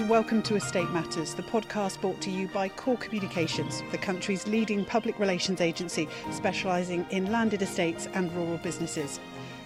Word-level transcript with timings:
and 0.00 0.10
welcome 0.10 0.42
to 0.42 0.56
Estate 0.56 0.90
Matters, 0.90 1.32
the 1.32 1.42
podcast 1.42 1.98
brought 2.02 2.20
to 2.20 2.30
you 2.30 2.48
by 2.48 2.68
KOR 2.68 2.98
Communications, 2.98 3.82
the 3.92 3.96
country's 3.96 4.46
leading 4.46 4.84
public 4.84 5.18
relations 5.18 5.62
agency 5.62 6.06
specialising 6.30 7.06
in 7.08 7.32
landed 7.32 7.62
estates 7.62 8.06
and 8.12 8.30
rural 8.34 8.58
businesses. 8.58 9.20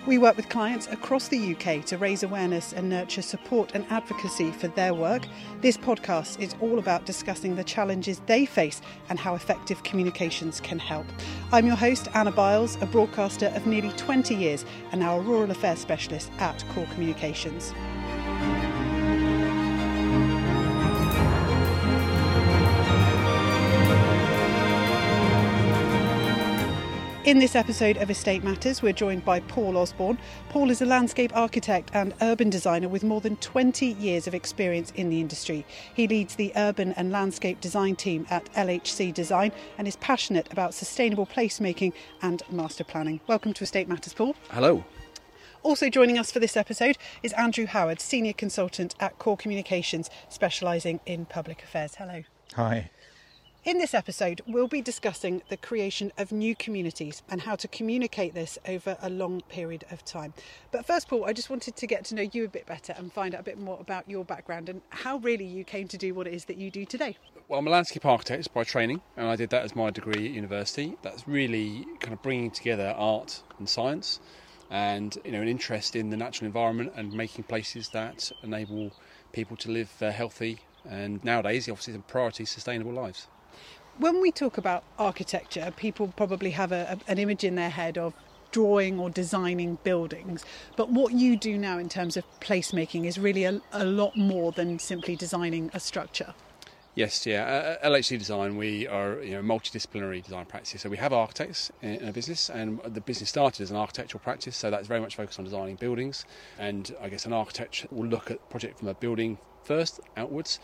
We 0.06 0.18
work 0.18 0.36
with 0.36 0.48
clients 0.48 0.86
across 0.86 1.26
the 1.26 1.56
UK 1.56 1.84
to 1.86 1.98
raise 1.98 2.22
awareness 2.22 2.72
and 2.72 2.88
nurture 2.88 3.22
support 3.22 3.72
and 3.74 3.84
advocacy 3.90 4.52
for 4.52 4.68
their 4.68 4.94
work. 4.94 5.26
This 5.62 5.76
podcast 5.76 6.38
is 6.38 6.54
all 6.60 6.78
about 6.78 7.06
discussing 7.06 7.56
the 7.56 7.64
challenges 7.64 8.20
they 8.26 8.46
face 8.46 8.80
and 9.08 9.18
how 9.18 9.34
effective 9.34 9.82
communications 9.82 10.60
can 10.60 10.78
help. 10.78 11.06
I'm 11.50 11.66
your 11.66 11.76
host, 11.76 12.06
Anna 12.14 12.30
Biles, 12.30 12.80
a 12.80 12.86
broadcaster 12.86 13.46
of 13.46 13.66
nearly 13.66 13.90
20 13.96 14.36
years 14.36 14.64
and 14.92 15.00
now 15.00 15.18
a 15.18 15.20
rural 15.20 15.50
affairs 15.50 15.80
specialist 15.80 16.30
at 16.38 16.64
KOR 16.72 16.86
Communications. 16.92 17.74
In 27.30 27.38
this 27.38 27.54
episode 27.54 27.96
of 27.98 28.10
Estate 28.10 28.42
Matters, 28.42 28.82
we're 28.82 28.92
joined 28.92 29.24
by 29.24 29.38
Paul 29.38 29.76
Osborne. 29.76 30.18
Paul 30.48 30.68
is 30.68 30.82
a 30.82 30.84
landscape 30.84 31.30
architect 31.36 31.92
and 31.94 32.12
urban 32.22 32.50
designer 32.50 32.88
with 32.88 33.04
more 33.04 33.20
than 33.20 33.36
20 33.36 33.86
years 33.86 34.26
of 34.26 34.34
experience 34.34 34.90
in 34.96 35.10
the 35.10 35.20
industry. 35.20 35.64
He 35.94 36.08
leads 36.08 36.34
the 36.34 36.52
urban 36.56 36.92
and 36.94 37.12
landscape 37.12 37.60
design 37.60 37.94
team 37.94 38.26
at 38.30 38.52
LHC 38.54 39.14
Design 39.14 39.52
and 39.78 39.86
is 39.86 39.94
passionate 39.98 40.52
about 40.52 40.74
sustainable 40.74 41.24
placemaking 41.24 41.92
and 42.20 42.42
master 42.50 42.82
planning. 42.82 43.20
Welcome 43.28 43.52
to 43.52 43.62
Estate 43.62 43.88
Matters, 43.88 44.12
Paul. 44.12 44.34
Hello. 44.50 44.82
Also 45.62 45.88
joining 45.88 46.18
us 46.18 46.32
for 46.32 46.40
this 46.40 46.56
episode 46.56 46.98
is 47.22 47.32
Andrew 47.34 47.66
Howard, 47.66 48.00
senior 48.00 48.32
consultant 48.32 48.96
at 48.98 49.20
KOR 49.20 49.36
Communications, 49.36 50.10
specialising 50.28 50.98
in 51.06 51.26
public 51.26 51.62
affairs. 51.62 51.94
Hello. 51.94 52.24
Hi. 52.56 52.90
In 53.62 53.76
this 53.76 53.92
episode, 53.92 54.40
we'll 54.46 54.68
be 54.68 54.80
discussing 54.80 55.42
the 55.50 55.56
creation 55.58 56.12
of 56.16 56.32
new 56.32 56.56
communities 56.56 57.22
and 57.28 57.42
how 57.42 57.56
to 57.56 57.68
communicate 57.68 58.32
this 58.32 58.58
over 58.66 58.96
a 59.02 59.10
long 59.10 59.42
period 59.50 59.84
of 59.90 60.02
time. 60.02 60.32
But 60.72 60.86
first, 60.86 61.08
Paul, 61.08 61.26
I 61.26 61.34
just 61.34 61.50
wanted 61.50 61.76
to 61.76 61.86
get 61.86 62.06
to 62.06 62.14
know 62.14 62.26
you 62.32 62.46
a 62.46 62.48
bit 62.48 62.64
better 62.64 62.94
and 62.96 63.12
find 63.12 63.34
out 63.34 63.42
a 63.42 63.44
bit 63.44 63.58
more 63.58 63.76
about 63.78 64.08
your 64.08 64.24
background 64.24 64.70
and 64.70 64.80
how 64.88 65.18
really 65.18 65.44
you 65.44 65.64
came 65.64 65.88
to 65.88 65.98
do 65.98 66.14
what 66.14 66.26
it 66.26 66.32
is 66.32 66.46
that 66.46 66.56
you 66.56 66.70
do 66.70 66.86
today. 66.86 67.18
Well, 67.48 67.58
I'm 67.58 67.66
a 67.66 67.70
landscape 67.70 68.06
architect 68.06 68.50
by 68.54 68.64
training, 68.64 69.02
and 69.18 69.26
I 69.26 69.36
did 69.36 69.50
that 69.50 69.62
as 69.62 69.76
my 69.76 69.90
degree 69.90 70.24
at 70.24 70.32
university. 70.32 70.96
That's 71.02 71.28
really 71.28 71.84
kind 72.00 72.14
of 72.14 72.22
bringing 72.22 72.50
together 72.50 72.94
art 72.96 73.42
and 73.58 73.68
science, 73.68 74.20
and 74.70 75.18
you 75.22 75.32
know, 75.32 75.42
an 75.42 75.48
interest 75.48 75.96
in 75.96 76.08
the 76.08 76.16
natural 76.16 76.46
environment 76.46 76.94
and 76.96 77.12
making 77.12 77.44
places 77.44 77.90
that 77.90 78.32
enable 78.42 78.92
people 79.34 79.58
to 79.58 79.70
live 79.70 79.92
uh, 80.00 80.10
healthy 80.10 80.60
and 80.88 81.22
nowadays, 81.22 81.68
obviously, 81.68 81.92
the 81.92 81.98
priority 81.98 82.46
sustainable 82.46 82.92
lives 82.92 83.26
when 84.00 84.20
we 84.20 84.32
talk 84.32 84.56
about 84.56 84.82
architecture, 84.98 85.72
people 85.76 86.12
probably 86.16 86.50
have 86.50 86.72
a, 86.72 86.98
a, 87.06 87.10
an 87.12 87.18
image 87.18 87.44
in 87.44 87.54
their 87.54 87.70
head 87.70 87.98
of 87.98 88.14
drawing 88.50 88.98
or 88.98 89.10
designing 89.10 89.78
buildings. 89.84 90.44
But 90.74 90.90
what 90.90 91.12
you 91.12 91.36
do 91.36 91.56
now 91.56 91.78
in 91.78 91.88
terms 91.88 92.16
of 92.16 92.24
placemaking 92.40 93.04
is 93.04 93.18
really 93.18 93.44
a, 93.44 93.60
a 93.72 93.84
lot 93.84 94.16
more 94.16 94.52
than 94.52 94.78
simply 94.78 95.14
designing 95.16 95.70
a 95.74 95.78
structure. 95.78 96.34
Yes, 96.96 97.24
yeah. 97.24 97.78
At 97.80 97.84
LHC 97.84 98.18
Design, 98.18 98.56
we 98.56 98.88
are 98.88 99.22
you 99.22 99.40
know 99.40 99.42
multidisciplinary 99.42 100.24
design 100.24 100.46
practice. 100.46 100.82
So 100.82 100.88
we 100.88 100.96
have 100.96 101.12
architects 101.12 101.70
in 101.82 102.04
our 102.04 102.12
business, 102.12 102.50
and 102.50 102.80
the 102.82 103.00
business 103.00 103.28
started 103.28 103.62
as 103.62 103.70
an 103.70 103.76
architectural 103.76 104.20
practice. 104.20 104.56
So 104.56 104.70
that's 104.70 104.88
very 104.88 105.00
much 105.00 105.14
focused 105.14 105.38
on 105.38 105.44
designing 105.44 105.76
buildings. 105.76 106.24
And 106.58 106.92
I 107.00 107.08
guess 107.08 107.26
an 107.26 107.32
architect 107.32 107.86
will 107.92 108.08
look 108.08 108.30
at 108.30 108.50
project 108.50 108.80
from 108.80 108.88
a 108.88 108.94
building 108.94 109.38
first, 109.62 110.00
outwards. 110.16 110.58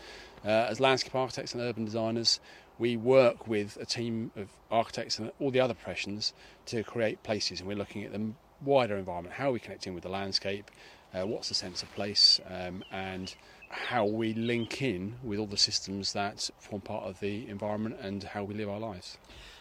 Uh, 0.45 0.49
as 0.49 0.79
landscape 0.79 1.15
architects 1.15 1.53
and 1.53 1.61
urban 1.63 1.85
designers, 1.85 2.39
we 2.79 2.97
work 2.97 3.47
with 3.47 3.77
a 3.81 3.85
team 3.85 4.31
of 4.35 4.49
architects 4.71 5.19
and 5.19 5.31
all 5.39 5.51
the 5.51 5.59
other 5.59 5.73
professions 5.73 6.33
to 6.67 6.83
create 6.83 7.23
places, 7.23 7.59
and 7.59 7.67
we're 7.67 7.77
looking 7.77 8.03
at 8.03 8.11
the 8.11 8.31
wider 8.63 8.95
environment. 8.97 9.35
How 9.35 9.49
are 9.49 9.53
we 9.53 9.59
connecting 9.59 9.93
with 9.93 10.03
the 10.03 10.09
landscape? 10.09 10.69
Uh, 11.13 11.25
what's 11.25 11.49
the 11.49 11.55
sense 11.55 11.83
of 11.83 11.91
place? 11.93 12.39
Um, 12.49 12.83
and 12.91 13.33
how 13.69 14.05
we 14.05 14.33
link 14.33 14.81
in 14.81 15.15
with 15.23 15.39
all 15.39 15.47
the 15.47 15.57
systems 15.57 16.13
that 16.13 16.49
form 16.59 16.81
part 16.81 17.03
of 17.03 17.19
the 17.19 17.47
environment 17.49 17.97
and 18.01 18.23
how 18.23 18.43
we 18.43 18.53
live 18.53 18.69
our 18.69 18.79
lives. 18.79 19.17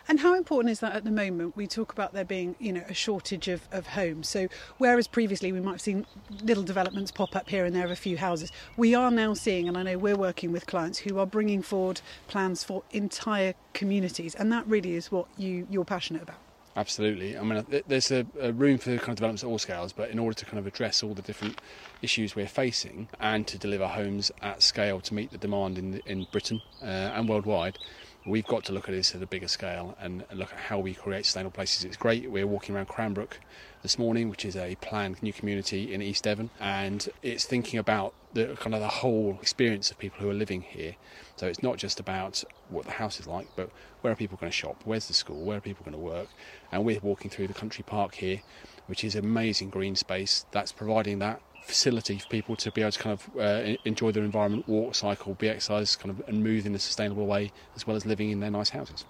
And 0.08 0.20
how 0.20 0.34
important 0.34 0.70
is 0.70 0.80
that 0.80 0.94
at 0.94 1.04
the 1.04 1.10
moment? 1.10 1.56
We 1.56 1.66
talk 1.66 1.92
about 1.92 2.12
there 2.12 2.24
being, 2.24 2.54
you 2.58 2.72
know, 2.72 2.84
a 2.88 2.94
shortage 2.94 3.48
of, 3.48 3.68
of 3.72 3.88
homes. 3.88 4.28
So 4.28 4.48
whereas 4.78 5.08
previously 5.08 5.52
we 5.52 5.60
might 5.60 5.72
have 5.72 5.80
seen 5.80 6.06
little 6.42 6.62
developments 6.62 7.10
pop 7.10 7.34
up 7.34 7.48
here 7.48 7.64
and 7.64 7.74
there 7.74 7.84
of 7.84 7.90
a 7.90 7.96
few 7.96 8.16
houses, 8.16 8.52
we 8.76 8.94
are 8.94 9.10
now 9.10 9.34
seeing, 9.34 9.68
and 9.68 9.76
I 9.76 9.82
know 9.82 9.98
we're 9.98 10.16
working 10.16 10.52
with 10.52 10.66
clients 10.66 10.98
who 10.98 11.18
are 11.18 11.26
bringing 11.26 11.62
forward 11.62 12.00
plans 12.28 12.62
for 12.62 12.82
entire 12.92 13.54
communities, 13.72 14.34
and 14.34 14.52
that 14.52 14.66
really 14.66 14.94
is 14.94 15.10
what 15.10 15.26
you 15.36 15.66
you're 15.70 15.84
passionate 15.84 16.22
about. 16.22 16.38
Absolutely. 16.76 17.38
I 17.38 17.42
mean, 17.42 17.64
there's 17.88 18.10
a, 18.10 18.26
a, 18.38 18.52
room 18.52 18.76
for 18.76 18.90
kind 18.98 19.08
of 19.08 19.16
developments 19.16 19.42
at 19.42 19.46
all 19.46 19.58
scales, 19.58 19.94
but 19.94 20.10
in 20.10 20.18
order 20.18 20.34
to 20.34 20.44
kind 20.44 20.58
of 20.58 20.66
address 20.66 21.02
all 21.02 21.14
the 21.14 21.22
different 21.22 21.58
issues 22.02 22.36
we're 22.36 22.46
facing 22.46 23.08
and 23.18 23.46
to 23.46 23.56
deliver 23.56 23.86
homes 23.86 24.30
at 24.42 24.62
scale 24.62 25.00
to 25.00 25.14
meet 25.14 25.30
the 25.30 25.38
demand 25.38 25.78
in 25.78 26.02
in 26.04 26.26
Britain 26.30 26.60
uh, 26.82 26.84
and 27.16 27.30
worldwide, 27.30 27.78
we've 28.26 28.46
got 28.46 28.64
to 28.64 28.72
look 28.72 28.88
at 28.88 28.94
this 28.94 29.14
at 29.14 29.22
a 29.22 29.26
bigger 29.26 29.46
scale 29.46 29.96
and 30.00 30.24
look 30.32 30.52
at 30.52 30.58
how 30.58 30.78
we 30.78 30.94
create 30.94 31.24
sustainable 31.24 31.52
places. 31.52 31.84
It's 31.84 31.96
great. 31.96 32.28
We're 32.30 32.46
walking 32.46 32.74
around 32.74 32.88
Cranbrook 32.88 33.38
this 33.82 33.98
morning, 33.98 34.28
which 34.28 34.44
is 34.44 34.56
a 34.56 34.74
planned 34.76 35.22
new 35.22 35.32
community 35.32 35.94
in 35.94 36.02
East 36.02 36.24
Devon, 36.24 36.50
and 36.58 37.08
it's 37.22 37.44
thinking 37.44 37.78
about 37.78 38.14
the 38.34 38.56
kind 38.60 38.74
of 38.74 38.80
the 38.80 38.88
whole 38.88 39.38
experience 39.40 39.90
of 39.90 39.98
people 39.98 40.18
who 40.20 40.28
are 40.28 40.34
living 40.34 40.60
here. 40.60 40.96
So 41.36 41.46
it's 41.46 41.62
not 41.62 41.76
just 41.76 42.00
about 42.00 42.42
what 42.68 42.84
the 42.84 42.90
house 42.90 43.20
is 43.20 43.28
like, 43.28 43.46
but 43.54 43.70
where 44.00 44.12
are 44.12 44.16
people 44.16 44.36
going 44.36 44.50
to 44.50 44.56
shop? 44.56 44.82
Where's 44.84 45.06
the 45.06 45.14
school? 45.14 45.44
Where 45.44 45.58
are 45.58 45.60
people 45.60 45.84
going 45.84 45.96
to 45.96 46.02
work? 46.02 46.28
And 46.72 46.84
we're 46.84 47.00
walking 47.00 47.30
through 47.30 47.46
the 47.46 47.54
country 47.54 47.84
park 47.86 48.16
here, 48.16 48.42
which 48.88 49.04
is 49.04 49.14
amazing 49.14 49.70
green 49.70 49.94
space 49.94 50.46
that's 50.50 50.72
providing 50.72 51.20
that 51.20 51.40
facility 51.66 52.18
for 52.18 52.28
people 52.28 52.56
to 52.56 52.70
be 52.70 52.80
able 52.80 52.92
to 52.92 52.98
kind 52.98 53.18
of 53.18 53.36
uh, 53.38 53.76
enjoy 53.84 54.12
their 54.12 54.24
environment, 54.24 54.68
walk, 54.68 54.94
cycle, 54.94 55.34
be 55.34 55.48
exercise, 55.48 55.96
kind 55.96 56.10
of, 56.10 56.26
and 56.28 56.42
move 56.42 56.64
in 56.64 56.74
a 56.74 56.78
sustainable 56.78 57.26
way, 57.26 57.52
as 57.74 57.86
well 57.86 57.96
as 57.96 58.06
living 58.06 58.30
in 58.30 58.40
their 58.40 58.50
nice 58.50 58.70
houses. 58.70 59.04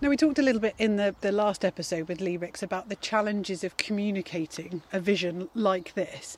Now, 0.00 0.08
we 0.08 0.16
talked 0.16 0.38
a 0.38 0.42
little 0.42 0.60
bit 0.60 0.74
in 0.78 0.96
the, 0.96 1.14
the 1.20 1.30
last 1.30 1.64
episode 1.64 2.08
with 2.08 2.20
Lee 2.20 2.38
about 2.62 2.88
the 2.88 2.96
challenges 2.96 3.62
of 3.62 3.76
communicating 3.76 4.82
a 4.92 4.98
vision 4.98 5.48
like 5.54 5.94
this. 5.94 6.36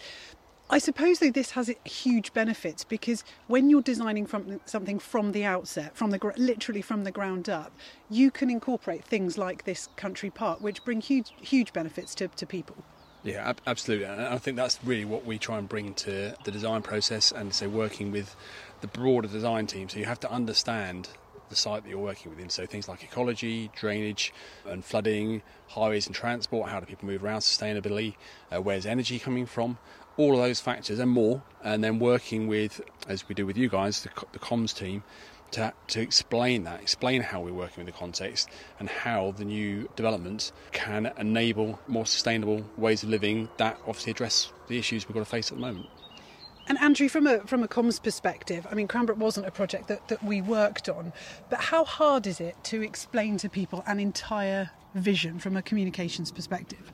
I 0.71 0.78
suppose 0.78 1.19
though 1.19 1.31
this 1.31 1.50
has 1.50 1.71
huge 1.84 2.33
benefits 2.33 2.83
because 2.83 3.25
when 3.47 3.69
you're 3.69 3.83
designing 3.83 4.25
from 4.25 4.59
something 4.65 4.99
from 4.99 5.33
the 5.33 5.44
outset, 5.44 5.94
from 5.94 6.10
the 6.10 6.33
literally 6.39 6.81
from 6.81 7.04
the 7.04 7.10
ground 7.10 7.50
up, 7.50 7.72
you 8.09 8.31
can 8.31 8.49
incorporate 8.49 9.04
things 9.04 9.37
like 9.37 9.65
this 9.65 9.89
country 9.97 10.31
park, 10.31 10.62
which 10.62 10.83
bring 10.83 11.03
huge 11.03 11.33
huge 11.43 11.75
benefits 11.75 12.15
to, 12.15 12.28
to 12.28 12.47
people. 12.47 12.77
Yeah, 13.25 13.49
ab- 13.50 13.60
absolutely. 13.66 14.06
And 14.06 14.21
I 14.21 14.38
think 14.38 14.56
that's 14.56 14.83
really 14.84 15.05
what 15.05 15.25
we 15.25 15.38
try 15.38 15.59
and 15.59 15.69
bring 15.69 15.94
to 15.94 16.34
the 16.44 16.50
design 16.50 16.83
process 16.83 17.31
and 17.31 17.55
so 17.55 17.69
working 17.69 18.10
with 18.10 18.34
the 18.81 18.88
broader 18.88 19.28
design 19.28 19.66
team. 19.66 19.88
So 19.88 19.99
you 19.99 20.06
have 20.06 20.21
to 20.21 20.31
understand 20.31 21.09
the 21.49 21.55
site 21.55 21.84
that 21.84 21.88
you're 21.88 21.99
working 21.99 22.31
within. 22.31 22.50
So 22.50 22.66
things 22.66 22.88
like 22.88 23.05
ecology, 23.05 23.71
drainage, 23.77 24.33
and 24.66 24.84
flooding, 24.84 25.43
highways 25.69 26.06
and 26.06 26.16
transport. 26.16 26.71
How 26.71 26.81
do 26.81 26.87
people 26.87 27.06
move 27.06 27.22
around 27.22 27.41
sustainably? 27.41 28.15
Uh, 28.50 28.60
where's 28.60 28.87
energy 28.87 29.19
coming 29.19 29.47
from? 29.47 29.78
All 30.16 30.34
of 30.34 30.41
those 30.41 30.60
factors 30.60 30.99
and 30.99 31.10
more. 31.10 31.43
And 31.62 31.84
then 31.84 32.00
working 32.00 32.49
with, 32.49 32.81
as 33.06 33.28
we 33.28 33.34
do 33.34 33.47
with 33.47 33.56
you 33.56 33.69
guys, 33.69 34.03
the, 34.03 34.10
the 34.33 34.39
comms 34.41 34.77
team, 34.77 35.04
to, 35.53 35.73
to 35.89 36.01
explain 36.01 36.65
that, 36.65 36.81
explain 36.81 37.22
how 37.22 37.41
we're 37.41 37.53
working 37.53 37.84
with 37.84 37.95
the 37.95 37.99
context 37.99 38.49
and 38.81 38.89
how 38.89 39.33
the 39.33 39.45
new 39.45 39.89
developments 39.97 40.53
can 40.72 41.13
enable 41.19 41.78
more 41.87 42.07
sustainable 42.07 42.65
ways 42.77 43.03
of 43.03 43.10
living 43.10 43.49
that 43.59 43.78
obviously 43.87 44.10
address 44.10 44.53
the 44.69 44.78
issues 44.78 45.07
we've 45.07 45.15
got 45.15 45.21
to 45.21 45.27
face 45.27 45.51
at 45.51 45.57
the 45.57 45.60
moment. 45.60 45.87
And 46.69 46.78
Andrew, 46.81 47.09
from 47.09 47.27
a 47.27 47.41
from 47.41 47.63
a 47.65 47.69
comms 47.69 48.03
perspective, 48.03 48.66
I 48.71 48.75
mean, 48.75 48.87
Cranbrook 48.87 49.19
wasn't 49.19 49.47
a 49.47 49.51
project 49.51 49.89
that, 49.89 50.07
that 50.09 50.22
we 50.22 50.41
worked 50.41 50.89
on, 50.89 51.13
but 51.51 51.60
how 51.60 51.84
hard 51.84 52.27
is 52.27 52.41
it 52.41 52.57
to 52.65 52.83
explain 52.83 53.37
to 53.39 53.48
people 53.48 53.83
an 53.87 53.98
entire 53.98 54.71
vision 54.95 55.39
from 55.41 55.57
a 55.57 55.63
communications 55.63 56.31
perspective? 56.31 56.93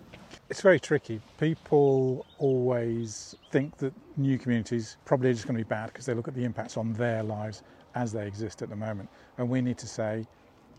It's 0.48 0.62
very 0.62 0.80
tricky. 0.80 1.20
People 1.38 2.24
always 2.38 3.34
think 3.50 3.76
that 3.78 3.92
new 4.16 4.38
communities 4.38 4.96
probably 5.04 5.28
are 5.28 5.34
just 5.34 5.46
going 5.46 5.58
to 5.58 5.64
be 5.64 5.68
bad 5.68 5.88
because 5.88 6.06
they 6.06 6.14
look 6.14 6.28
at 6.28 6.34
the 6.34 6.44
impacts 6.44 6.78
on 6.78 6.94
their 6.94 7.22
lives 7.22 7.62
as 7.94 8.12
they 8.12 8.26
exist 8.26 8.62
at 8.62 8.68
the 8.68 8.76
moment. 8.76 9.08
And 9.38 9.48
we 9.48 9.60
need 9.60 9.78
to 9.78 9.86
say, 9.86 10.26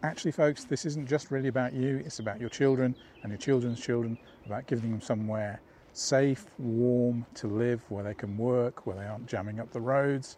actually, 0.04 0.32
folks, 0.32 0.64
this 0.64 0.86
isn't 0.86 1.08
just 1.08 1.32
really 1.32 1.48
about 1.48 1.74
you, 1.74 2.02
it's 2.06 2.20
about 2.20 2.40
your 2.40 2.50
children 2.50 2.96
and 3.24 3.32
your 3.32 3.40
children's 3.40 3.80
children, 3.80 4.18
about 4.46 4.68
giving 4.68 4.92
them 4.92 5.02
somewhere 5.02 5.62
safe, 5.94 6.46
warm 6.58 7.26
to 7.36 7.48
live, 7.48 7.84
where 7.90 8.04
they 8.04 8.14
can 8.14 8.38
work, 8.38 8.86
where 8.86 8.96
they 8.96 9.06
aren't 9.06 9.28
jamming 9.28 9.60
up 9.60 9.72
the 9.72 9.82
roads. 9.82 10.38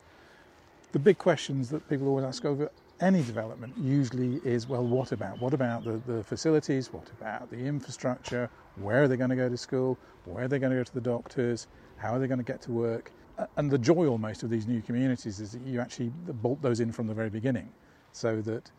The 0.92 1.00
big 1.00 1.18
questions 1.18 1.70
that 1.70 1.88
people 1.90 2.08
always 2.08 2.26
ask 2.26 2.46
over 2.46 2.72
any 3.00 3.24
development 3.24 3.74
usually 3.78 4.40
is 4.44 4.68
well, 4.68 4.86
what 4.86 5.12
about? 5.12 5.42
What 5.42 5.54
about 5.54 5.84
the, 5.84 6.02
the 6.06 6.24
facilities? 6.24 6.94
What 6.94 7.10
about 7.20 7.50
the 7.50 7.58
infrastructure? 7.58 8.50
Where 8.76 9.04
are 9.04 9.08
they 9.08 9.18
going 9.18 9.32
to 9.32 9.36
go 9.36 9.50
to 9.50 9.58
school? 9.58 9.98
Where 10.26 10.46
are 10.46 10.48
they 10.48 10.60
going 10.60 10.72
to 10.72 10.78
go 10.78 10.84
to 10.84 10.94
the 10.94 11.02
doctors? 11.02 11.68
How 11.98 12.14
are 12.14 12.20
they 12.20 12.28
going 12.28 12.40
to 12.40 12.44
get 12.44 12.62
to 12.64 12.72
work? 12.72 13.12
And 13.58 13.70
the 13.72 13.78
joy 13.78 14.08
almost 14.08 14.44
of 14.44 14.50
these 14.50 14.68
new 14.68 14.82
communities 14.82 15.40
is 15.40 15.52
that 15.52 15.62
you 15.62 15.80
actually 15.80 16.12
bolt 16.42 16.62
those 16.62 16.80
in 16.80 16.92
from 16.92 17.08
the 17.08 17.14
very 17.14 17.30
beginning, 17.30 17.70
so 18.12 18.42
that 18.42 18.72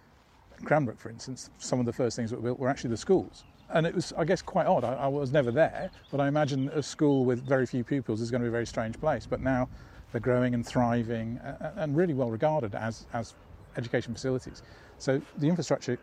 Cranbrook, 0.65 0.99
for 0.99 1.11
instance, 1.11 1.51
some 1.59 1.81
of 1.81 1.87
the 1.87 1.93
first 1.93 2.17
things 2.17 2.31
that 2.31 2.37
were 2.37 2.43
built 2.43 2.59
were 2.59 2.69
actually 2.69 2.91
the 2.91 2.97
schools. 2.97 3.45
And 3.71 3.87
it 3.87 3.95
was, 3.95 4.13
I 4.19 4.25
guess, 4.25 4.43
quite 4.43 4.67
odd. 4.67 4.85
I, 4.85 4.95
I 4.95 5.07
was 5.07 5.33
never 5.33 5.51
there, 5.51 5.91
but 6.11 6.21
I 6.21 6.29
imagine 6.29 6.69
a 6.71 6.83
school 6.83 7.25
with 7.25 7.43
very 7.47 7.67
few 7.67 7.83
pupils 7.83 8.21
is 8.21 8.31
going 8.31 8.43
to 8.43 8.45
be 8.45 8.49
a 8.49 8.53
very 8.53 8.67
strange 8.67 9.01
place. 9.01 9.27
But 9.27 9.41
now 9.41 9.69
they're 10.11 10.21
growing 10.21 10.55
and 10.55 10.65
thriving 10.67 11.41
and 11.77 11.97
really 11.97 12.15
well 12.15 12.31
regarded 12.31 12.75
as, 12.75 13.07
as 13.15 13.35
education 13.77 14.13
facilities. 14.13 14.63
So 14.99 15.23
the 15.39 15.49
infrastructure 15.49 15.99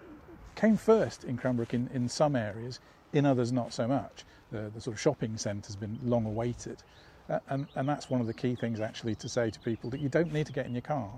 came 0.56 0.78
first 0.78 1.24
in 1.24 1.38
Cranbrook 1.38 1.74
in, 1.74 1.90
in 1.94 2.10
some 2.10 2.36
areas, 2.36 2.80
in 3.14 3.26
others 3.26 3.52
not 3.52 3.72
so 3.72 3.88
much. 3.88 4.26
The, 4.52 4.72
the 4.74 4.82
sort 4.82 4.96
of 4.96 5.00
shopping 5.00 5.38
centre 5.38 5.68
has 5.68 5.76
been 5.76 6.00
long 6.04 6.26
awaited. 6.26 6.82
And, 7.50 7.68
and 7.76 7.88
that's 7.88 8.10
one 8.10 8.22
of 8.22 8.28
the 8.28 8.34
key 8.34 8.56
things 8.56 8.80
actually 8.80 9.16
to 9.16 9.30
say 9.30 9.50
to 9.50 9.60
people 9.60 9.90
that 9.92 10.00
you 10.00 10.10
don't 10.10 10.34
need 10.34 10.48
to 10.48 10.54
get 10.54 10.66
in 10.66 10.74
your 10.74 10.81
car 10.81 11.10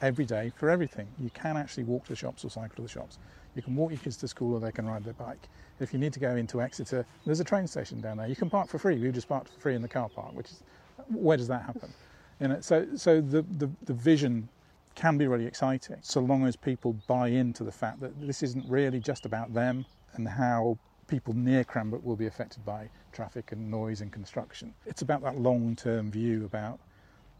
every 0.00 0.24
day 0.24 0.52
for 0.56 0.70
everything. 0.70 1.08
You 1.18 1.30
can 1.30 1.56
actually 1.56 1.84
walk 1.84 2.04
to 2.04 2.12
the 2.12 2.16
shops 2.16 2.44
or 2.44 2.50
cycle 2.50 2.76
to 2.76 2.82
the 2.82 2.88
shops. 2.88 3.18
You 3.54 3.62
can 3.62 3.74
walk 3.74 3.90
your 3.90 4.00
kids 4.00 4.16
to 4.18 4.28
school 4.28 4.54
or 4.54 4.60
they 4.60 4.72
can 4.72 4.86
ride 4.86 5.04
their 5.04 5.14
bike. 5.14 5.48
If 5.80 5.92
you 5.92 5.98
need 5.98 6.12
to 6.12 6.20
go 6.20 6.36
into 6.36 6.62
Exeter, 6.62 7.04
there's 7.26 7.40
a 7.40 7.44
train 7.44 7.66
station 7.66 8.00
down 8.00 8.18
there. 8.18 8.28
You 8.28 8.36
can 8.36 8.48
park 8.48 8.68
for 8.68 8.78
free. 8.78 8.96
We 8.98 9.10
just 9.10 9.28
parked 9.28 9.48
for 9.48 9.60
free 9.60 9.74
in 9.74 9.82
the 9.82 9.88
car 9.88 10.08
park, 10.08 10.34
which 10.34 10.50
is 10.50 10.62
where 11.08 11.36
does 11.36 11.48
that 11.48 11.62
happen? 11.62 11.92
You 12.40 12.48
know, 12.48 12.60
so 12.60 12.86
so 12.96 13.20
the, 13.20 13.42
the, 13.42 13.68
the 13.84 13.92
vision 13.92 14.48
can 14.94 15.18
be 15.18 15.26
really 15.26 15.46
exciting 15.46 15.96
so 16.02 16.20
long 16.20 16.46
as 16.46 16.56
people 16.56 16.94
buy 17.06 17.28
into 17.28 17.64
the 17.64 17.72
fact 17.72 18.00
that 18.00 18.20
this 18.20 18.42
isn't 18.42 18.64
really 18.68 19.00
just 19.00 19.24
about 19.26 19.52
them 19.54 19.84
and 20.14 20.28
how 20.28 20.78
people 21.10 21.34
near 21.34 21.64
Cranbrook 21.64 22.04
will 22.04 22.16
be 22.16 22.26
affected 22.26 22.64
by 22.64 22.88
traffic 23.12 23.50
and 23.50 23.68
noise 23.68 24.00
and 24.00 24.12
construction. 24.12 24.72
It's 24.86 25.02
about 25.02 25.22
that 25.22 25.36
long 25.36 25.74
term 25.74 26.10
view 26.10 26.44
about 26.44 26.78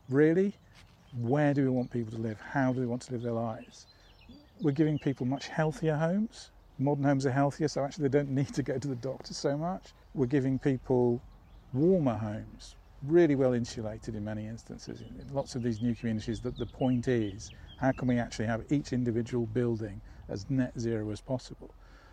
really 0.09 0.55
where 1.17 1.55
do 1.55 1.63
we 1.63 1.71
want 1.71 1.91
people 1.91 2.11
to 2.13 2.19
live? 2.19 2.41
How 2.41 2.73
do 2.73 2.81
we 2.81 2.87
want 2.87 3.03
to 3.03 3.13
live 3.13 3.23
their 3.23 3.33
lives? 3.33 3.87
We're 4.61 4.73
giving 4.73 4.99
people 4.99 5.25
much 5.25 5.49
healthier 5.49 5.97
homes. 5.97 6.51
Modern 6.79 7.05
homes 7.05 7.27
are 7.27 7.31
healthier, 7.31 7.69
so 7.69 7.85
actually 7.85 8.09
they 8.09 8.19
don't 8.19 8.31
need 8.41 8.53
to 8.55 8.63
go 8.63 8.77
to 8.77 8.89
the 8.89 8.97
doctor 8.97 9.35
so 9.35 9.57
much. 9.57 9.93
We're 10.15 10.27
giving 10.27 10.59
people 10.59 11.23
warmer 11.73 12.15
homes, 12.15 12.75
really 13.05 13.37
well 13.37 13.53
insulated 13.53 14.17
in 14.17 14.25
many 14.25 14.47
instances. 14.47 15.01
In 15.01 15.33
lots 15.33 15.55
of 15.55 15.63
these 15.63 15.81
new 15.81 15.95
communities, 15.95 16.41
that 16.41 16.59
the 16.59 16.67
point 16.67 17.07
is 17.07 17.53
how 17.77 17.93
can 17.93 18.09
we 18.09 18.19
actually 18.19 18.47
have 18.47 18.65
each 18.71 18.93
individual 18.93 19.47
building 19.47 20.01
as 20.29 20.51
net 20.51 20.73
zero 20.79 21.11
as 21.11 21.21
possible 21.21 21.71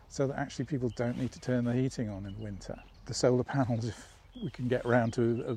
so 0.09 0.27
that 0.27 0.37
actually 0.37 0.65
people 0.65 0.89
don't 0.95 1.17
need 1.17 1.31
to 1.31 1.39
turn 1.39 1.65
the 1.65 1.73
heating 1.73 2.09
on 2.09 2.25
in 2.25 2.39
winter. 2.39 2.77
The 3.05 3.13
solar 3.13 3.43
panels, 3.43 3.85
if 3.85 4.15
we 4.41 4.49
can 4.49 4.67
get 4.67 4.85
around 4.85 5.13
to 5.13 5.43
a, 5.47 5.51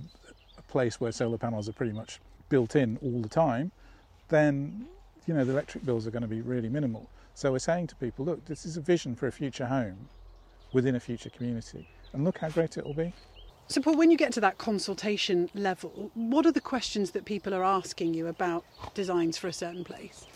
a 0.59 0.63
place 0.63 1.01
where 1.01 1.13
solar 1.13 1.39
panels 1.39 1.69
are 1.69 1.73
pretty 1.73 1.93
much 1.93 2.21
built 2.49 2.77
in 2.77 2.99
all 3.03 3.23
the 3.23 3.29
time, 3.29 3.73
then 4.29 4.87
you 5.27 5.35
know 5.35 5.45
the 5.45 5.53
electric 5.53 5.85
bills 5.85 6.07
are 6.07 6.11
going 6.11 6.23
to 6.23 6.29
be 6.29 6.41
really 6.41 6.69
minimal. 6.69 7.09
So 7.35 7.53
we're 7.53 7.59
saying 7.59 7.87
to 7.89 7.97
people, 7.97 8.25
look, 8.25 8.45
this 8.45 8.67
is 8.67 8.77
a 8.77 8.81
vision 8.81 9.15
for 9.15 9.27
a 9.27 9.33
future 9.33 9.67
home 9.67 10.09
within 10.73 10.95
a 10.95 11.01
future 11.01 11.31
community, 11.31 11.89
and 12.13 12.25
look 12.25 12.39
how 12.39 12.49
great 12.49 12.77
it 12.77 12.85
will 12.85 12.95
be. 12.95 13.13
So, 13.69 13.81
Paul, 13.81 13.97
when 13.97 14.11
you 14.11 14.17
get 14.17 14.33
to 14.33 14.41
that 14.41 14.59
consultation 14.59 15.49
level, 15.55 16.11
what 16.15 16.45
are 16.45 16.51
the 16.51 16.61
questions 16.61 17.13
that 17.13 17.25
people 17.25 17.55
are 17.55 17.63
asking 17.63 18.15
you 18.15 18.27
about 18.27 18.65
designs 18.95 19.39
for 19.39 19.47
a 19.47 19.53
certain 19.53 19.85
place? 19.85 20.27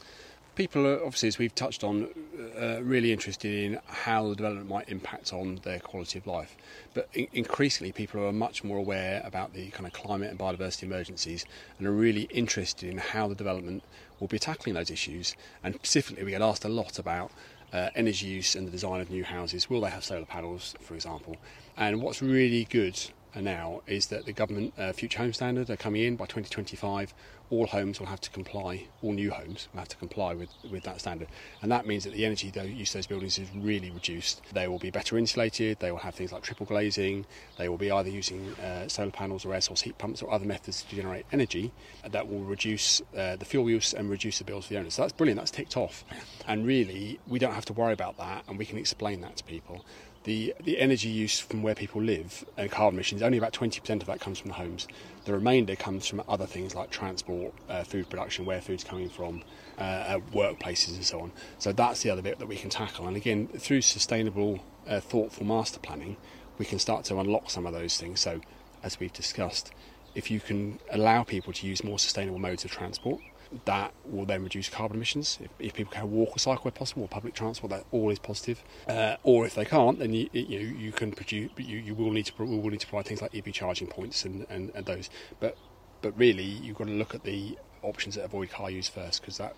People 0.55 0.87
are 0.87 1.05
obviously, 1.05 1.29
as 1.29 1.39
we've 1.39 1.55
touched 1.55 1.83
on, 1.83 2.09
uh, 2.57 2.81
really 2.81 3.13
interested 3.13 3.53
in 3.53 3.81
how 3.87 4.29
the 4.29 4.37
development 4.37 4.69
might 4.69 4.89
impact 4.89 5.33
on 5.33 5.59
their 5.65 5.81
quality 5.81 6.19
of 6.21 6.29
life. 6.29 6.57
But 6.95 7.09
in- 7.13 7.27
increasingly, 7.33 7.91
people 7.91 8.25
are 8.25 8.33
much 8.33 8.63
more 8.63 8.79
aware 8.79 9.21
about 9.25 9.53
the 9.53 9.71
kind 9.71 9.85
of 9.85 9.93
climate 9.93 10.31
and 10.31 10.39
biodiversity 10.39 10.85
emergencies 10.85 11.45
and 11.79 11.89
are 11.89 11.93
really 11.93 12.23
interested 12.31 12.89
in 12.89 12.99
how 12.99 13.27
the 13.27 13.35
development 13.35 13.83
will 14.21 14.29
be 14.29 14.39
tackling 14.39 14.77
those 14.77 14.93
issues. 14.93 15.35
And 15.65 15.75
specifically, 15.75 16.23
we 16.23 16.31
get 16.31 16.43
asked 16.43 16.65
a 16.65 16.69
lot 16.69 17.01
about 17.01 17.33
uh, 17.73 17.91
energy 17.97 18.27
use 18.29 18.55
and 18.55 18.65
the 18.65 18.71
design 18.71 19.01
of 19.01 19.11
new 19.11 19.25
houses. 19.25 19.69
Will 19.69 19.81
they 19.81 19.91
have 19.91 20.05
solar 20.05 20.25
panels, 20.25 20.77
for 20.81 20.95
example? 20.95 21.37
And 21.77 22.01
what's 22.01 22.23
really 22.23 22.65
good 22.67 22.97
now 23.43 23.83
is 23.87 24.07
that 24.07 24.27
the 24.27 24.33
government 24.33 24.75
uh, 24.79 24.93
future 24.93 25.19
home 25.19 25.33
standard 25.33 25.71
are 25.71 25.77
coming 25.77 26.03
in 26.03 26.17
by 26.17 26.25
2025 26.25 27.15
all 27.51 27.67
homes 27.67 28.01
will 28.01 28.07
have 28.07 28.21
to 28.21 28.31
comply, 28.31 28.87
all 29.03 29.13
new 29.13 29.31
homes 29.31 29.69
will 29.73 29.81
have 29.81 29.89
to 29.89 29.97
comply 29.97 30.35
with, 30.35 30.51
with 30.71 30.83
that 30.85 31.01
standard. 31.01 31.29
And 31.63 31.71
that 31.71 31.87
means 31.87 32.05
that 32.05 32.15
the 32.15 32.25
energy 32.25 32.53
use 32.67 32.91
of 32.91 32.99
those 32.99 33.07
buildings 33.07 33.39
is 33.39 33.49
really 33.55 33.91
reduced. 33.91 34.43
They 34.53 34.67
will 34.67 34.79
be 34.79 34.91
better 34.91 35.19
insulated, 35.19 35.79
they 35.79 35.93
will 35.93 35.99
have 35.99 36.15
things 36.15 36.33
like 36.33 36.43
triple 36.43 36.67
glazing, 36.67 37.27
they 37.59 37.69
will 37.69 37.77
be 37.77 37.91
either 37.91 38.09
using 38.09 38.55
uh, 38.55 38.89
solar 38.89 39.11
panels 39.11 39.45
or 39.45 39.55
air 39.55 39.61
source 39.61 39.83
heat 39.83 39.99
pumps 39.99 40.23
or 40.23 40.33
other 40.33 40.47
methods 40.47 40.83
to 40.83 40.97
generate 40.97 41.27
energy 41.33 41.73
that 42.11 42.29
will 42.29 42.41
reduce 42.45 43.03
uh, 43.17 43.37
the 43.37 43.45
fuel 43.45 43.69
use 43.69 43.93
and 43.93 44.11
reduce 44.11 44.39
the 44.39 44.45
bills 44.45 44.67
for 44.67 44.75
the 44.75 44.79
owners. 44.81 44.95
So 44.95 45.03
that's 45.03 45.13
brilliant, 45.13 45.39
that's 45.39 45.51
ticked 45.51 45.77
off. 45.77 46.05
And 46.47 46.67
really, 46.67 47.21
we 47.29 47.39
don't 47.39 47.55
have 47.55 47.67
to 47.67 47.73
worry 47.73 47.93
about 47.93 48.17
that 48.19 48.45
and 48.49 48.59
we 48.59 48.65
can 48.65 48.79
explain 48.79 49.21
that 49.21 49.37
to 49.37 49.45
people 49.45 49.85
the, 50.25 50.55
the 50.65 50.79
energy 50.79 51.09
use 51.09 51.39
from 51.39 51.63
where 51.63 51.75
people 51.75 52.03
live 52.03 52.45
and 52.57 52.71
carbon 52.71 52.97
emissions, 52.97 53.23
only 53.23 53.39
about 53.39 53.53
20% 53.53 54.01
of 54.01 54.07
that 54.07 54.21
comes 54.21 54.39
from 54.39 54.49
the 54.49 54.55
homes. 54.55 54.89
The 55.27 55.35
remainder 55.35 55.77
comes 55.77 56.07
from 56.07 56.23
other 56.29 56.47
things 56.47 56.75
like 56.75 56.91
transport, 56.91 57.55
uh, 57.69 57.85
food 57.85 58.09
production, 58.09 58.47
where 58.47 58.61
food's 58.61 58.85
coming 58.85 59.11
from, 59.11 59.43
uh, 59.79 60.19
workplaces, 60.33 60.95
and 60.97 61.05
so 61.05 61.21
on. 61.21 61.33
So 61.59 61.73
that's 61.73 62.03
the 62.03 62.11
other 62.11 62.23
bit 62.23 62.39
that 62.39 62.47
we 62.47 62.57
can 62.57 62.71
tackle. 62.71 63.07
And 63.07 63.17
again, 63.17 63.49
through 63.49 63.83
sustainable, 63.83 64.61
uh, 64.89 65.01
thoughtful 65.01 65.47
master 65.47 65.79
planning, 65.79 66.17
we 66.59 66.65
can 66.65 66.79
start 66.79 67.05
to 67.07 67.19
unlock 67.19 67.51
some 67.51 67.67
of 67.67 67.73
those 67.73 67.99
things. 67.99 68.21
So, 68.21 68.41
as 68.83 69.01
we've 69.01 69.13
discussed, 69.13 69.73
if 70.15 70.31
you 70.31 70.41
can 70.41 70.79
allow 70.91 71.23
people 71.25 71.53
to 71.53 71.67
use 71.67 71.83
more 71.83 71.99
sustainable 71.99 72.39
modes 72.39 72.65
of 72.65 72.71
transport, 72.71 73.21
that 73.65 73.93
will 74.05 74.25
then 74.25 74.43
reduce 74.43 74.69
carbon 74.69 74.97
emissions. 74.97 75.39
If, 75.43 75.51
if, 75.59 75.75
people 75.75 75.93
can 75.93 76.11
walk 76.11 76.37
or 76.37 76.39
cycle 76.39 76.65
where 76.65 76.73
possible, 76.73 77.03
or 77.03 77.09
public 77.09 77.35
transport, 77.35 77.71
that 77.71 77.85
all 77.91 78.11
is 78.11 78.19
positive. 78.19 78.63
Uh, 78.89 79.17
or 79.23 79.47
if 79.47 79.55
they 79.55 79.65
can't, 79.65 79.99
then 79.99 80.13
you, 80.13 80.29
you 80.33 80.59
you 80.59 80.93
can 80.93 81.13
produce, 81.13 81.51
you, 81.57 81.79
you 81.79 81.95
will 81.95 82.11
need 82.11 82.27
to 82.27 82.33
we 82.43 82.59
will 82.59 82.71
need 82.71 82.81
to 82.81 82.87
provide 82.87 83.07
things 83.07 83.23
like 83.23 83.35
EV 83.35 83.53
charging 83.53 83.89
points 83.89 84.25
and, 84.25 84.47
and, 84.49 84.71
and 84.75 84.87
those. 84.87 85.11
But 85.41 85.57
but 86.03 86.17
really, 86.19 86.45
you've 86.45 86.77
got 86.77 86.87
to 86.89 86.93
look 86.93 87.15
at 87.15 87.25
the 87.25 87.59
options 87.83 88.15
that 88.15 88.25
avoid 88.25 88.51
car 88.51 88.71
use 88.71 88.89
first, 88.89 89.21
because 89.21 89.39
that 89.39 89.55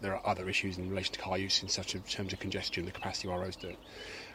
there 0.00 0.14
are 0.14 0.26
other 0.26 0.48
issues 0.48 0.76
in 0.76 0.90
relation 0.90 1.14
to 1.14 1.20
car 1.20 1.38
use 1.38 1.62
in 1.62 1.68
such 1.68 1.94
a, 1.94 1.98
terms 2.00 2.32
of 2.32 2.40
congestion, 2.40 2.84
the 2.84 2.90
capacity 2.90 3.28
of 3.28 3.34
our 3.34 3.40
roads 3.40 3.56
do 3.56 3.68
it. 3.68 3.78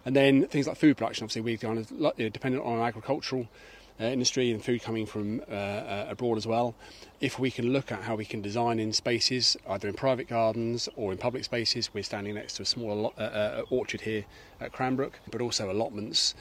And 0.06 0.16
then 0.16 0.48
things 0.48 0.68
like 0.68 0.78
food 0.78 0.98
production, 0.98 1.26
obviously, 1.26 1.42
we're 1.42 1.58
kind 1.58 1.78
of 1.78 2.16
dependent 2.34 2.64
on 2.64 2.80
agricultural 2.80 3.48
industry 4.06 4.52
and 4.52 4.64
food 4.64 4.82
coming 4.82 5.06
from 5.06 5.42
uh, 5.50 5.54
uh, 5.54 6.06
abroad 6.10 6.38
as 6.38 6.48
well. 6.48 6.76
If 7.20 7.40
we 7.40 7.52
can 7.52 7.74
look 7.74 7.92
at 7.92 8.04
how 8.04 8.16
we 8.16 8.26
can 8.26 8.42
design 8.42 8.80
in 8.80 8.94
spaces, 8.94 9.58
either 9.68 9.88
in 9.88 9.94
private 9.94 10.28
gardens 10.28 10.88
or 10.96 11.12
in 11.12 11.18
public 11.18 11.44
spaces, 11.44 11.94
we're 11.94 12.04
standing 12.04 12.36
next 12.36 12.54
to 12.56 12.64
a 12.64 12.66
small 12.66 13.14
orchard 13.70 14.02
here 14.02 14.26
at 14.62 14.72
Cranbrook, 14.72 15.20
but 15.32 15.42
also 15.42 15.72
allotments. 15.72 16.36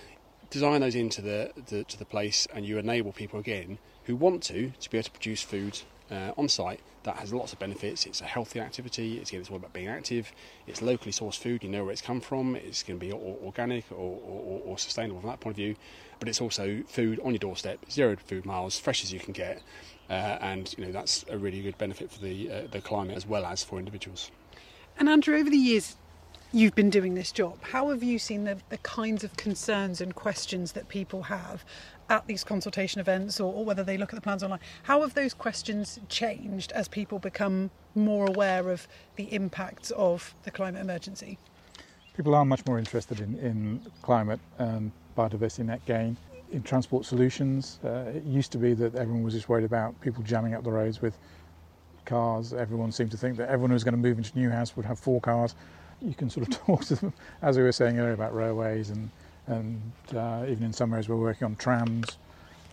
Design 0.51 0.81
those 0.81 0.95
into 0.95 1.21
the, 1.21 1.53
the 1.67 1.85
to 1.85 1.99
the 1.99 2.05
place, 2.05 2.47
and 2.55 2.65
you 2.65 2.79
enable 2.79 3.13
people 3.13 3.39
again 3.39 3.79
who 4.05 4.17
want 4.17 4.43
to 4.45 4.73
to 4.81 4.91
be 4.91 4.97
able 4.97 5.05
to 5.05 5.11
produce 5.11 5.43
food 5.43 5.81
uh, 6.11 6.33
on 6.37 6.49
site 6.49 6.81
that 7.05 7.17
has 7.17 7.33
lots 7.33 7.53
of 7.53 7.59
benefits. 7.59 8.07
It's 8.07 8.21
a 8.21 8.25
healthy 8.25 8.61
activity. 8.61 9.19
It's, 9.19 9.33
it's 9.33 9.51
all 9.51 9.57
about 9.57 9.73
being 9.73 9.89
active. 9.89 10.33
It's 10.67 10.83
locally 10.83 11.13
sourced 11.13 11.39
food. 11.39 11.63
You 11.63 11.71
know 11.71 11.85
where 11.85 11.93
it's 11.93 12.03
come 12.03 12.21
from. 12.21 12.57
It's 12.57 12.83
going 12.83 12.99
to 12.99 13.07
be 13.07 13.13
organic 13.13 13.85
or, 13.91 14.21
or, 14.25 14.61
or, 14.65 14.79
sustainable 14.79 15.21
from 15.21 15.31
that 15.31 15.41
point 15.41 15.53
of 15.53 15.57
view. 15.57 15.77
But 16.19 16.29
it's 16.29 16.41
also 16.41 16.83
food 16.89 17.21
on 17.21 17.33
your 17.33 17.39
doorstep, 17.39 17.79
zero 17.91 18.17
food 18.17 18.45
miles, 18.45 18.79
fresh 18.79 19.05
as 19.05 19.13
you 19.13 19.21
can 19.21 19.33
get, 19.33 19.63
uh, 20.11 20.39
and 20.41 20.75
you 20.77 20.87
know 20.87 20.93
that's 20.93 21.25
a 21.31 21.39
really 21.39 21.63
good 21.63 21.79
benefit 21.79 22.11
for 22.11 22.21
the 22.21 22.51
uh, 22.51 22.63
the 22.71 22.81
climate 22.81 23.17
as 23.17 23.27
well 23.27 23.45
as 23.47 23.63
for 23.63 23.79
individuals. 23.79 24.31
And 24.99 25.09
Andrew, 25.09 25.37
over 25.37 25.49
the 25.49 25.57
years, 25.57 25.97
you've 26.53 26.75
been 26.75 26.91
doing 26.91 27.15
this 27.15 27.31
job. 27.31 27.59
How 27.63 27.91
have 27.91 28.03
you 28.03 28.19
seen 28.19 28.45
the, 28.45 28.59
the 28.71 28.79
kinds 28.79 29.23
of 29.23 29.37
concerns 29.37 30.01
and 30.01 30.15
questions 30.15 30.73
that 30.73 30.89
people 30.89 31.25
have 31.25 31.65
at 32.09 32.27
these 32.27 32.43
consultation 32.43 33.01
events 33.01 33.39
or, 33.39 33.53
or, 33.53 33.65
whether 33.65 33.85
they 33.85 33.99
look 33.99 34.13
at 34.13 34.15
the 34.15 34.23
plans 34.23 34.43
online? 34.43 34.61
How 34.85 35.03
have 35.03 35.15
those 35.15 35.35
questions 35.35 36.01
changed 36.09 36.73
as 36.73 36.89
people 36.89 37.19
become 37.19 37.71
more 37.95 38.27
aware 38.27 38.71
of 38.71 38.89
the 39.17 39.25
impacts 39.33 39.91
of 39.91 40.35
the 40.45 40.51
climate 40.51 40.81
emergency? 40.81 41.39
People 42.17 42.35
are 42.35 42.45
much 42.45 42.65
more 42.67 42.79
interested 42.79 43.21
in, 43.21 43.39
in 43.39 43.81
climate 44.03 44.41
and 44.59 44.91
biodiversity 45.17 45.67
net 45.67 45.85
gain. 45.85 46.17
In 46.51 46.63
transport 46.63 47.05
solutions, 47.05 47.79
uh, 47.85 48.11
it 48.15 48.25
used 48.25 48.53
to 48.53 48.59
be 48.59 48.73
that 48.73 48.95
everyone 48.95 49.23
was 49.23 49.35
just 49.35 49.51
worried 49.51 49.67
about 49.67 50.01
people 50.01 50.23
jamming 50.23 50.55
up 50.55 50.65
the 50.65 50.71
roads 50.71 51.03
with 51.03 51.19
cars. 52.07 52.55
Everyone 52.55 52.91
seemed 52.91 53.11
to 53.11 53.19
think 53.19 53.37
that 53.37 53.51
everyone 53.51 53.69
who 53.69 53.75
was 53.75 53.85
going 53.85 53.93
to 53.93 54.01
move 54.01 54.17
into 54.17 54.33
a 54.35 54.39
new 54.39 54.49
house 54.49 54.75
would 54.75 54.87
have 54.87 54.99
four 54.99 55.21
cars 55.21 55.55
you 56.03 56.15
can 56.15 56.31
sort 56.31 56.49
of 56.49 56.55
talk 56.67 56.85
to 56.87 56.97
them, 56.97 57.13
as 57.43 57.57
we 57.57 57.63
were 57.63 57.73
saying 57.73 57.99
earlier 57.99 58.13
about 58.13 58.35
railways 58.35 58.91
and 58.91 59.11
and 59.49 59.81
uh, 60.15 60.45
even 60.47 60.63
in 60.63 60.73
some 60.73 60.93
areas 60.93 61.09
we're 61.09 61.17
working 61.17 61.47
on 61.47 61.57
trams, 61.57 62.19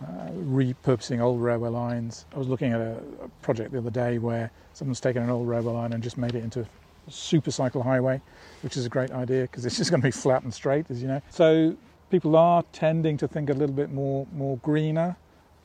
uh, 0.02 0.28
repurposing 0.32 1.20
old 1.20 1.40
railway 1.40 1.70
lines. 1.70 2.26
I 2.34 2.38
was 2.38 2.48
looking 2.48 2.72
at 2.72 2.80
a, 2.80 2.98
a, 3.22 3.28
project 3.40 3.72
the 3.72 3.78
other 3.78 3.90
day 3.90 4.18
where 4.18 4.50
someone's 4.74 5.00
taken 5.00 5.22
an 5.22 5.30
old 5.30 5.48
railway 5.48 5.72
line 5.72 5.92
and 5.94 6.02
just 6.02 6.18
made 6.18 6.34
it 6.34 6.44
into 6.44 6.60
a 6.60 7.10
super 7.10 7.50
cycle 7.50 7.82
highway, 7.82 8.20
which 8.62 8.76
is 8.76 8.84
a 8.84 8.90
great 8.90 9.10
idea 9.10 9.42
because 9.42 9.64
it's 9.64 9.78
just 9.78 9.90
going 9.90 10.02
to 10.02 10.06
be 10.06 10.10
flat 10.24 10.42
and 10.42 10.52
straight, 10.52 10.90
as 10.90 11.00
you 11.00 11.08
know. 11.08 11.22
So 11.30 11.74
people 12.10 12.36
are 12.36 12.62
tending 12.72 13.16
to 13.18 13.28
think 13.28 13.48
a 13.48 13.54
little 13.54 13.74
bit 13.74 13.90
more 13.90 14.26
more 14.34 14.58
greener. 14.58 15.16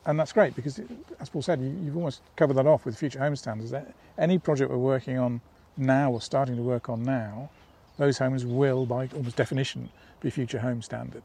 and 0.06 0.18
that's 0.18 0.32
great 0.32 0.56
because, 0.56 0.80
as 1.20 1.28
Paul 1.28 1.42
said, 1.42 1.60
you, 1.60 1.86
have 1.86 1.96
almost 1.96 2.22
covered 2.36 2.54
that 2.54 2.66
off 2.66 2.86
with 2.86 2.96
future 2.96 3.18
home 3.18 3.36
standards. 3.36 3.74
Any 4.18 4.38
project 4.38 4.70
we're 4.70 4.78
working 4.78 5.18
on 5.18 5.40
now 5.76 6.10
or 6.12 6.20
starting 6.20 6.56
to 6.56 6.62
work 6.62 6.88
on 6.88 7.02
now, 7.02 7.50
those 7.98 8.18
homes 8.18 8.44
will, 8.44 8.86
by 8.86 9.08
almost 9.14 9.36
definition, 9.36 9.90
be 10.20 10.30
future 10.30 10.58
home 10.58 10.82
standard 10.82 11.22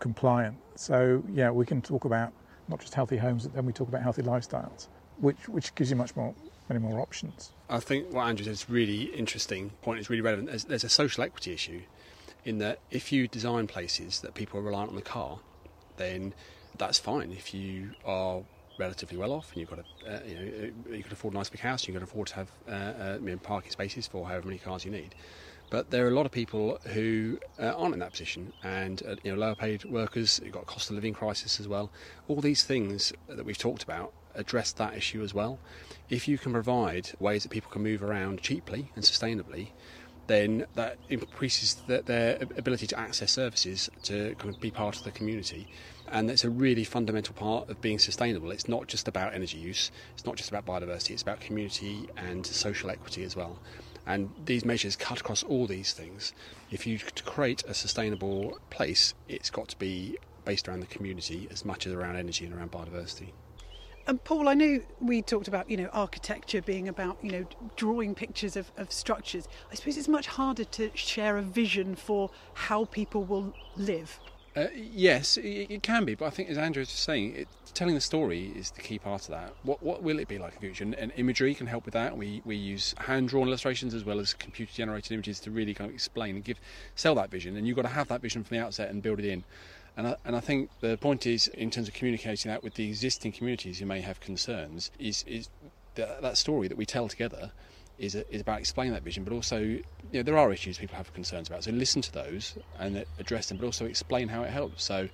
compliant. 0.00 0.56
So 0.76 1.22
yeah, 1.32 1.50
we 1.50 1.66
can 1.66 1.82
talk 1.82 2.04
about 2.04 2.32
not 2.68 2.80
just 2.80 2.94
healthy 2.94 3.16
homes, 3.16 3.44
but 3.44 3.54
then 3.54 3.66
we 3.66 3.72
talk 3.72 3.88
about 3.88 4.02
healthy 4.02 4.22
lifestyles, 4.22 4.88
which 5.18 5.48
which 5.48 5.74
gives 5.74 5.90
you 5.90 5.96
much 5.96 6.14
more 6.16 6.34
many 6.68 6.80
more 6.80 7.00
options. 7.00 7.52
I 7.68 7.80
think 7.80 8.12
what 8.12 8.26
Andrew 8.26 8.44
said 8.44 8.52
is 8.52 8.68
really 8.68 9.04
interesting 9.04 9.70
point. 9.82 9.98
It's 9.98 10.10
really 10.10 10.22
relevant. 10.22 10.48
There's, 10.48 10.64
there's 10.64 10.84
a 10.84 10.88
social 10.88 11.24
equity 11.24 11.52
issue 11.52 11.82
in 12.44 12.58
that 12.58 12.78
if 12.90 13.10
you 13.12 13.28
design 13.28 13.66
places 13.66 14.20
that 14.20 14.34
people 14.34 14.60
are 14.60 14.62
reliant 14.62 14.90
on 14.90 14.96
the 14.96 15.02
car, 15.02 15.38
then 15.96 16.34
that's 16.76 16.98
fine. 16.98 17.32
If 17.32 17.54
you 17.54 17.92
are 18.04 18.42
relatively 18.78 19.18
well 19.18 19.32
off 19.32 19.52
and 19.52 19.60
you've 19.60 19.70
got 19.70 19.80
a, 19.80 20.14
uh, 20.14 20.20
you 20.26 20.34
know, 20.34 20.96
you 20.96 21.02
can 21.02 21.12
afford 21.12 21.34
a 21.34 21.36
nice 21.36 21.50
big 21.50 21.60
house, 21.60 21.86
you 21.86 21.94
can 21.94 22.02
afford 22.02 22.28
to 22.28 22.34
have 22.36 22.48
uh, 22.68 22.72
uh, 22.72 23.18
you 23.20 23.30
know, 23.30 23.36
parking 23.38 23.70
spaces 23.70 24.06
for 24.06 24.26
however 24.26 24.46
many 24.46 24.58
cars 24.58 24.84
you 24.84 24.90
need. 24.90 25.14
But 25.70 25.90
there 25.90 26.06
are 26.06 26.08
a 26.08 26.14
lot 26.14 26.24
of 26.24 26.32
people 26.32 26.78
who 26.94 27.38
uh, 27.60 27.74
aren't 27.76 27.92
in 27.92 28.00
that 28.00 28.12
position, 28.12 28.54
and 28.62 29.02
uh, 29.06 29.16
you 29.22 29.32
know, 29.32 29.38
lower 29.38 29.54
paid 29.54 29.84
workers. 29.84 30.40
You've 30.42 30.54
got 30.54 30.62
a 30.62 30.66
cost 30.66 30.88
of 30.88 30.94
living 30.94 31.12
crisis 31.12 31.60
as 31.60 31.68
well. 31.68 31.90
All 32.26 32.40
these 32.40 32.64
things 32.64 33.12
that 33.28 33.44
we've 33.44 33.58
talked 33.58 33.82
about 33.82 34.14
address 34.34 34.72
that 34.72 34.94
issue 34.94 35.22
as 35.22 35.34
well. 35.34 35.58
If 36.08 36.26
you 36.26 36.38
can 36.38 36.52
provide 36.52 37.10
ways 37.18 37.42
that 37.42 37.50
people 37.50 37.70
can 37.70 37.82
move 37.82 38.02
around 38.02 38.40
cheaply 38.40 38.90
and 38.94 39.04
sustainably, 39.04 39.68
then 40.28 40.66
that 40.74 40.98
increases 41.08 41.74
the, 41.86 42.02
their 42.02 42.38
ability 42.56 42.86
to 42.86 42.98
access 42.98 43.32
services 43.32 43.90
to 44.04 44.34
kind 44.38 44.54
of 44.54 44.60
be 44.60 44.70
part 44.70 44.96
of 44.96 45.04
the 45.04 45.10
community. 45.10 45.66
And 46.10 46.28
that's 46.28 46.44
a 46.44 46.50
really 46.50 46.84
fundamental 46.84 47.34
part 47.34 47.68
of 47.68 47.80
being 47.80 47.98
sustainable. 47.98 48.50
It's 48.50 48.68
not 48.68 48.86
just 48.86 49.08
about 49.08 49.34
energy 49.34 49.58
use, 49.58 49.90
it's 50.14 50.24
not 50.24 50.36
just 50.36 50.48
about 50.48 50.64
biodiversity, 50.64 51.10
it's 51.10 51.22
about 51.22 51.40
community 51.40 52.08
and 52.16 52.46
social 52.46 52.90
equity 52.90 53.24
as 53.24 53.36
well. 53.36 53.58
And 54.06 54.30
these 54.44 54.64
measures 54.64 54.96
cut 54.96 55.20
across 55.20 55.42
all 55.42 55.66
these 55.66 55.92
things. 55.92 56.32
If 56.70 56.86
you 56.86 56.98
create 57.26 57.62
a 57.64 57.74
sustainable 57.74 58.58
place, 58.70 59.12
it's 59.28 59.50
got 59.50 59.68
to 59.68 59.78
be 59.78 60.18
based 60.44 60.66
around 60.66 60.80
the 60.80 60.86
community 60.86 61.46
as 61.50 61.64
much 61.64 61.86
as 61.86 61.92
around 61.92 62.16
energy 62.16 62.46
and 62.46 62.54
around 62.54 62.72
biodiversity. 62.72 63.32
And 64.08 64.24
Paul, 64.24 64.48
I 64.48 64.54
know 64.54 64.80
we 65.00 65.20
talked 65.20 65.48
about 65.48 65.68
you 65.68 65.76
know 65.76 65.90
architecture 65.92 66.62
being 66.62 66.88
about 66.88 67.18
you 67.20 67.30
know 67.30 67.44
drawing 67.76 68.14
pictures 68.14 68.56
of, 68.56 68.72
of 68.78 68.90
structures. 68.90 69.46
I 69.70 69.74
suppose 69.74 69.98
it's 69.98 70.08
much 70.08 70.26
harder 70.26 70.64
to 70.64 70.90
share 70.94 71.36
a 71.36 71.42
vision 71.42 71.94
for 71.94 72.30
how 72.54 72.86
people 72.86 73.22
will 73.22 73.52
live. 73.76 74.18
Uh, 74.56 74.68
yes, 74.74 75.36
it, 75.36 75.66
it, 75.70 75.82
can 75.82 76.06
be, 76.06 76.14
but 76.14 76.24
I 76.24 76.30
think, 76.30 76.48
as 76.48 76.56
Andrew 76.56 76.80
was 76.80 76.88
just 76.88 77.04
saying, 77.04 77.36
it, 77.36 77.48
telling 77.74 77.94
the 77.94 78.00
story 78.00 78.50
is 78.56 78.70
the 78.70 78.80
key 78.80 78.98
part 78.98 79.22
of 79.22 79.28
that. 79.28 79.52
What 79.62 79.82
what 79.82 80.02
will 80.02 80.18
it 80.18 80.26
be 80.26 80.38
like 80.38 80.54
in 80.54 80.56
the 80.56 80.60
future? 80.60 80.84
And, 80.84 80.94
and 80.94 81.12
imagery 81.16 81.54
can 81.54 81.66
help 81.66 81.84
with 81.84 81.92
that. 81.92 82.16
We 82.16 82.40
we 82.46 82.56
use 82.56 82.94
hand 82.98 83.28
drawn 83.28 83.46
illustrations 83.46 83.92
as 83.92 84.04
well 84.04 84.18
as 84.18 84.32
computer 84.32 84.72
generated 84.72 85.12
images 85.12 85.38
to 85.40 85.50
really 85.50 85.74
kind 85.74 85.90
of 85.90 85.94
explain 85.94 86.34
and 86.34 86.42
give 86.42 86.58
sell 86.94 87.14
that 87.16 87.30
vision. 87.30 87.58
And 87.58 87.68
you've 87.68 87.76
got 87.76 87.82
to 87.82 87.88
have 87.88 88.08
that 88.08 88.22
vision 88.22 88.42
from 88.42 88.56
the 88.56 88.64
outset 88.64 88.88
and 88.90 89.02
build 89.02 89.18
it 89.18 89.26
in. 89.26 89.44
And 89.98 90.06
I, 90.06 90.16
and 90.24 90.36
I 90.36 90.40
think 90.40 90.70
the 90.80 90.96
point 90.96 91.26
is, 91.26 91.48
in 91.48 91.72
terms 91.72 91.88
of 91.88 91.94
communicating 91.94 92.52
that 92.52 92.62
with 92.62 92.74
the 92.74 92.86
existing 92.86 93.32
communities 93.32 93.80
who 93.80 93.86
may 93.86 94.00
have 94.00 94.20
concerns, 94.20 94.92
is 94.96 95.24
is 95.26 95.50
that, 95.96 96.22
that 96.22 96.36
story 96.36 96.68
that 96.68 96.76
we 96.76 96.86
tell 96.86 97.08
together 97.08 97.50
is, 97.98 98.14
is 98.14 98.40
about 98.40 98.60
explaining 98.60 98.94
that 98.94 99.02
vision, 99.02 99.24
but 99.24 99.32
also 99.32 99.58
you 99.58 99.82
know, 100.12 100.22
there 100.22 100.38
are 100.38 100.52
issues 100.52 100.78
people 100.78 100.96
have 100.96 101.12
concerns 101.12 101.48
about. 101.48 101.64
So 101.64 101.72
listen 101.72 102.00
to 102.02 102.12
those 102.12 102.56
and 102.78 103.04
address 103.18 103.48
them, 103.48 103.58
but 103.58 103.66
also 103.66 103.86
explain 103.86 104.28
how 104.28 104.44
it 104.44 104.50
helps. 104.50 104.84
So, 104.84 105.08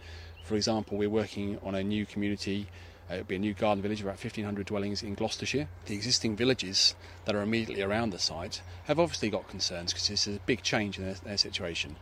for 0.44 0.54
example, 0.54 0.98
we're 0.98 1.08
working 1.08 1.58
on 1.62 1.74
a 1.74 1.82
new 1.82 2.04
community. 2.04 2.66
Uh, 3.10 3.14
it'll 3.14 3.24
be 3.24 3.36
a 3.36 3.38
new 3.38 3.54
garden 3.54 3.80
village, 3.80 4.02
about 4.02 4.22
1,500 4.22 4.66
dwellings 4.66 5.02
in 5.02 5.14
Gloucestershire. 5.14 5.66
The 5.86 5.94
existing 5.94 6.36
villages 6.36 6.94
that 7.24 7.34
are 7.34 7.40
immediately 7.40 7.82
around 7.82 8.10
the 8.10 8.18
site 8.18 8.60
have 8.84 8.98
obviously 8.98 9.30
got 9.30 9.48
concerns 9.48 9.94
because 9.94 10.08
this 10.08 10.26
is 10.26 10.36
a 10.36 10.40
big 10.40 10.62
change 10.62 10.98
in 10.98 11.06
their, 11.06 11.14
their 11.14 11.38
situation. 11.38 11.96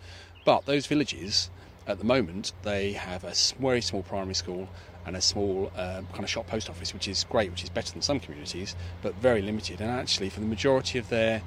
But 0.45 0.67
those 0.67 0.87
villages, 0.87 1.49
at 1.87 1.99
the 1.99 2.05
moment, 2.05 2.53
they 2.62 2.93
have 2.93 3.25
a 3.25 3.35
very 3.59 3.81
small 3.81 4.03
primary 4.03 4.35
school 4.35 4.69
and 5.05 5.17
a 5.17 5.21
small 5.21 5.73
um, 5.77 6.07
kind 6.07 6.23
of 6.23 6.31
shop 6.31 6.47
post 6.47 6.71
office, 6.71 6.95
which 6.95 7.09
is 7.09 7.25
great, 7.25 7.51
which 7.51 7.65
is 7.65 7.71
better 7.71 7.93
than 7.93 8.03
some 8.03 8.21
communities, 8.21 8.77
but 9.03 9.15
very 9.17 9.43
limited. 9.43 9.81
And 9.81 9.91
actually, 9.91 10.31
for 10.31 10.41
the 10.41 10.47
majority 10.47 10.99
of 10.99 11.09
their 11.09 11.43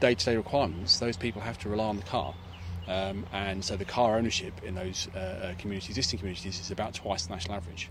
day 0.00 0.14
to 0.14 0.24
day 0.24 0.36
requirements, 0.36 0.98
those 0.98 1.16
people 1.16 1.42
have 1.42 1.58
to 1.58 1.68
rely 1.68 1.86
on 1.86 1.96
the 1.96 2.02
car. 2.02 2.34
Um, 2.86 3.26
and 3.32 3.64
so 3.64 3.76
the 3.76 3.84
car 3.84 4.16
ownership 4.16 4.62
in 4.62 4.74
those 4.74 5.08
uh, 5.14 5.18
uh, 5.18 5.54
communities, 5.58 5.90
existing 5.90 6.18
communities, 6.18 6.60
is 6.60 6.70
about 6.70 6.94
twice 6.94 7.26
the 7.26 7.32
national 7.32 7.56
average. 7.56 7.90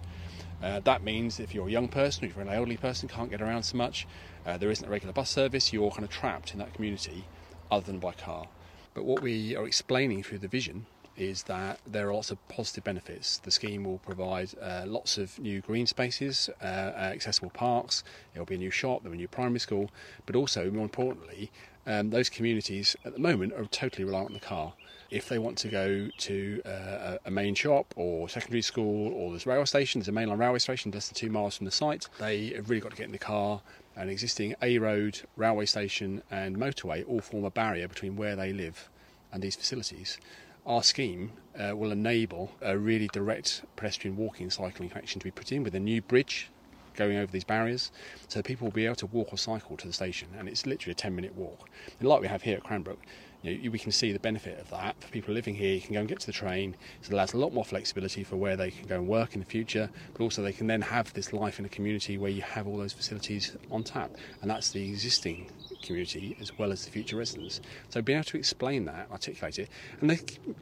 Uh, 0.61 0.79
that 0.81 1.03
means 1.03 1.39
if 1.39 1.53
you're 1.53 1.67
a 1.67 1.71
young 1.71 1.87
person, 1.87 2.25
if 2.25 2.35
you're 2.35 2.43
an 2.43 2.49
elderly 2.49 2.77
person, 2.77 3.09
can't 3.09 3.29
get 3.29 3.41
around 3.41 3.63
so 3.63 3.77
much, 3.77 4.07
uh, 4.45 4.57
there 4.57 4.71
isn't 4.71 4.87
a 4.87 4.89
regular 4.89 5.13
bus 5.13 5.29
service, 5.29 5.73
you're 5.73 5.91
kind 5.91 6.03
of 6.03 6.09
trapped 6.09 6.53
in 6.53 6.59
that 6.59 6.73
community 6.73 7.25
other 7.69 7.85
than 7.85 7.99
by 7.99 8.13
car. 8.13 8.47
But 8.93 9.03
what 9.03 9.21
we 9.21 9.55
are 9.55 9.65
explaining 9.65 10.23
through 10.23 10.39
the 10.39 10.47
vision 10.47 10.85
is 11.17 11.43
that 11.43 11.79
there 11.85 12.09
are 12.09 12.13
lots 12.13 12.31
of 12.31 12.47
positive 12.47 12.83
benefits. 12.83 13.37
The 13.37 13.51
scheme 13.51 13.83
will 13.83 13.99
provide 13.99 14.51
uh, 14.61 14.83
lots 14.85 15.17
of 15.17 15.37
new 15.39 15.61
green 15.61 15.85
spaces, 15.85 16.49
uh, 16.61 16.65
uh, 16.65 17.11
accessible 17.13 17.51
parks, 17.51 18.03
there 18.33 18.41
will 18.41 18.47
be 18.47 18.55
a 18.55 18.59
new 18.59 18.71
shop, 18.71 19.03
there 19.03 19.09
will 19.09 19.17
be 19.17 19.19
a 19.19 19.21
new 19.23 19.27
primary 19.27 19.59
school, 19.59 19.91
but 20.25 20.35
also, 20.35 20.71
more 20.71 20.83
importantly, 20.83 21.51
um, 21.85 22.09
those 22.09 22.29
communities 22.29 22.95
at 23.05 23.13
the 23.13 23.19
moment 23.19 23.53
are 23.53 23.65
totally 23.65 24.05
reliant 24.05 24.29
on 24.29 24.33
the 24.33 24.39
car. 24.39 24.73
If 25.11 25.29
they 25.29 25.37
want 25.37 25.57
to 25.59 25.67
go 25.67 26.09
to 26.17 26.61
uh, 26.65 27.17
a 27.25 27.29
main 27.29 27.53
shop 27.53 27.93
or 27.95 28.27
secondary 28.29 28.63
school 28.63 29.13
or 29.13 29.29
there's 29.29 29.45
a 29.45 29.49
railway 29.49 29.65
station, 29.65 29.99
there's 29.99 30.07
a 30.07 30.11
mainline 30.11 30.39
railway 30.39 30.59
station 30.59 30.91
less 30.91 31.09
than 31.09 31.15
two 31.15 31.29
miles 31.29 31.57
from 31.57 31.65
the 31.65 31.71
site, 31.71 32.07
they 32.19 32.47
have 32.49 32.69
really 32.69 32.81
got 32.81 32.91
to 32.91 32.97
get 32.97 33.05
in 33.05 33.11
the 33.11 33.19
car. 33.19 33.61
An 33.95 34.09
existing 34.09 34.55
A 34.63 34.79
road, 34.79 35.21
railway 35.37 35.67
station, 35.67 36.23
and 36.31 36.57
motorway 36.57 37.07
all 37.07 37.19
form 37.19 37.43
a 37.43 37.51
barrier 37.51 37.87
between 37.87 38.15
where 38.15 38.35
they 38.35 38.51
live 38.51 38.89
and 39.31 39.43
these 39.43 39.55
facilities 39.55 40.17
our 40.65 40.83
scheme 40.83 41.31
uh, 41.59 41.75
will 41.75 41.91
enable 41.91 42.51
a 42.61 42.77
really 42.77 43.07
direct 43.09 43.63
pedestrian 43.75 44.17
walking 44.17 44.49
cycling 44.49 44.89
connection 44.89 45.19
to 45.19 45.23
be 45.23 45.31
put 45.31 45.51
in 45.51 45.63
with 45.63 45.75
a 45.75 45.79
new 45.79 46.01
bridge 46.01 46.49
going 46.95 47.17
over 47.17 47.31
these 47.31 47.43
barriers. 47.43 47.91
So 48.27 48.41
people 48.41 48.65
will 48.65 48.71
be 48.71 48.85
able 48.85 48.95
to 48.97 49.07
walk 49.07 49.33
or 49.33 49.37
cycle 49.37 49.77
to 49.77 49.87
the 49.87 49.93
station 49.93 50.29
and 50.37 50.47
it's 50.47 50.65
literally 50.65 50.91
a 50.91 50.95
10 50.95 51.15
minute 51.15 51.35
walk. 51.35 51.69
And 51.99 52.07
like 52.07 52.21
we 52.21 52.27
have 52.27 52.43
here 52.43 52.57
at 52.57 52.63
cranbrook 52.63 52.99
you 53.41 53.57
know, 53.57 53.71
we 53.71 53.79
can 53.79 53.91
see 53.91 54.13
the 54.13 54.19
benefit 54.19 54.59
of 54.59 54.69
that. 54.69 54.95
For 55.01 55.09
people 55.09 55.33
living 55.33 55.55
here 55.55 55.75
you 55.75 55.81
can 55.81 55.93
go 55.93 55.99
and 55.99 56.07
get 56.07 56.19
to 56.21 56.25
the 56.27 56.31
train. 56.31 56.75
So 57.01 57.09
it 57.09 57.13
allows 57.13 57.33
a 57.33 57.37
lot 57.37 57.53
more 57.53 57.65
flexibility 57.65 58.23
for 58.23 58.37
where 58.37 58.55
they 58.55 58.71
can 58.71 58.87
go 58.87 58.95
and 58.95 59.07
work 59.07 59.33
in 59.33 59.39
the 59.39 59.45
future 59.45 59.89
but 60.13 60.23
also 60.23 60.41
they 60.41 60.53
can 60.53 60.67
then 60.67 60.81
have 60.81 61.13
this 61.13 61.33
life 61.33 61.59
in 61.59 61.65
a 61.65 61.69
community 61.69 62.17
where 62.17 62.31
you 62.31 62.41
have 62.41 62.67
all 62.67 62.77
those 62.77 62.93
facilities 62.93 63.57
on 63.69 63.83
tap. 63.83 64.11
And 64.41 64.49
that's 64.49 64.71
the 64.71 64.87
existing 64.87 65.49
community 65.83 66.35
as 66.39 66.57
well 66.57 66.71
as 66.71 66.85
the 66.85 66.91
future 66.91 67.17
residents. 67.17 67.61
So 67.89 68.01
being 68.01 68.17
able 68.17 68.25
to 68.25 68.37
explain 68.37 68.85
that, 68.85 69.07
articulate 69.11 69.59
it, 69.59 69.69
and 70.01 70.09
the 70.09 70.17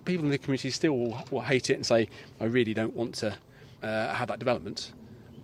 people 0.05 0.25
in 0.25 0.31
the 0.31 0.37
community 0.37 0.71
still 0.71 0.97
will, 0.97 1.23
will 1.31 1.41
hate 1.41 1.69
it 1.69 1.75
and 1.75 1.85
say, 1.85 2.09
"I 2.39 2.45
really 2.45 2.73
don't 2.73 2.95
want 2.95 3.15
to 3.15 3.37
uh, 3.83 4.13
have 4.13 4.27
that 4.27 4.39
development." 4.39 4.91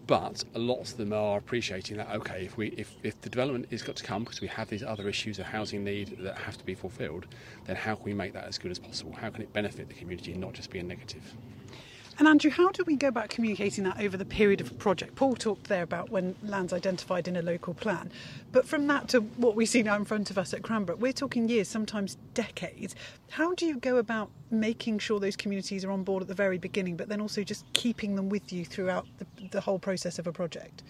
But 0.08 0.46
a 0.56 0.60
lot 0.60 0.80
of 0.80 0.96
them 0.96 1.12
are 1.12 1.38
appreciating 1.38 1.98
that. 1.98 2.10
Okay, 2.16 2.46
if 2.46 2.56
we 2.56 2.68
if, 2.70 2.96
if 3.04 3.20
the 3.22 3.30
development 3.30 3.68
is 3.72 3.84
got 3.84 3.98
to 3.98 4.04
come 4.04 4.24
because 4.24 4.40
we 4.40 4.48
have 4.48 4.70
these 4.70 4.82
other 4.82 5.10
issues 5.10 5.38
of 5.38 5.48
housing 5.48 5.84
need 5.84 6.18
that 6.22 6.38
have 6.38 6.58
to 6.58 6.64
be 6.64 6.76
fulfilled, 6.76 7.28
then 7.66 7.76
how 7.76 7.96
can 7.96 8.06
we 8.06 8.14
make 8.14 8.32
that 8.32 8.46
as 8.46 8.58
good 8.58 8.72
as 8.72 8.80
possible? 8.80 9.12
How 9.12 9.30
can 9.30 9.42
it 9.42 9.52
benefit 9.52 9.90
the 9.90 9.94
community 9.94 10.32
and 10.32 10.40
not 10.40 10.54
just 10.54 10.70
be 10.70 10.80
a 10.80 10.84
negative? 10.84 11.24
And 12.20 12.28
Andrew, 12.28 12.50
how 12.50 12.72
do 12.72 12.84
we 12.84 12.96
go 12.96 13.10
about 13.10 13.30
communicating 13.30 13.84
that 13.84 14.02
over 14.02 14.18
the 14.18 14.26
period 14.26 14.60
of 14.60 14.72
a 14.72 14.74
project? 14.74 15.14
Paul 15.14 15.36
talked 15.36 15.66
there 15.66 15.84
about 15.84 16.10
when 16.10 16.36
land's 16.42 16.74
identified 16.74 17.28
in 17.28 17.36
a 17.36 17.44
local 17.44 17.76
plan, 17.76 18.12
but 18.52 18.68
from 18.68 18.88
that 18.88 19.08
to 19.10 19.20
what 19.20 19.56
we 19.56 19.68
see 19.68 19.84
now 19.84 19.96
in 19.96 20.04
front 20.04 20.32
of 20.32 20.38
us 20.40 20.52
at 20.52 20.64
Cranbrook, 20.64 20.98
we're 20.98 21.14
talking 21.14 21.48
years, 21.48 21.68
sometimes 21.68 22.18
decades. 22.34 22.96
How 23.30 23.54
do 23.54 23.68
you 23.68 23.78
go 23.78 23.98
about 23.98 24.32
making 24.50 24.98
sure 24.98 25.20
those 25.20 25.36
communities 25.36 25.86
are 25.86 25.92
on 25.92 26.04
board 26.04 26.24
at 26.24 26.28
the 26.28 26.34
very 26.34 26.58
beginning, 26.58 26.98
but 26.98 27.08
then 27.08 27.22
also 27.22 27.44
just 27.44 27.72
keeping 27.74 28.16
them 28.16 28.30
with 28.30 28.52
you 28.52 28.66
throughout 28.66 29.06
the, 29.20 29.28
the 29.52 29.62
whole 29.62 29.78
process 29.78 30.18
of 30.18 30.26
a 30.26 30.32
project? 30.32 30.82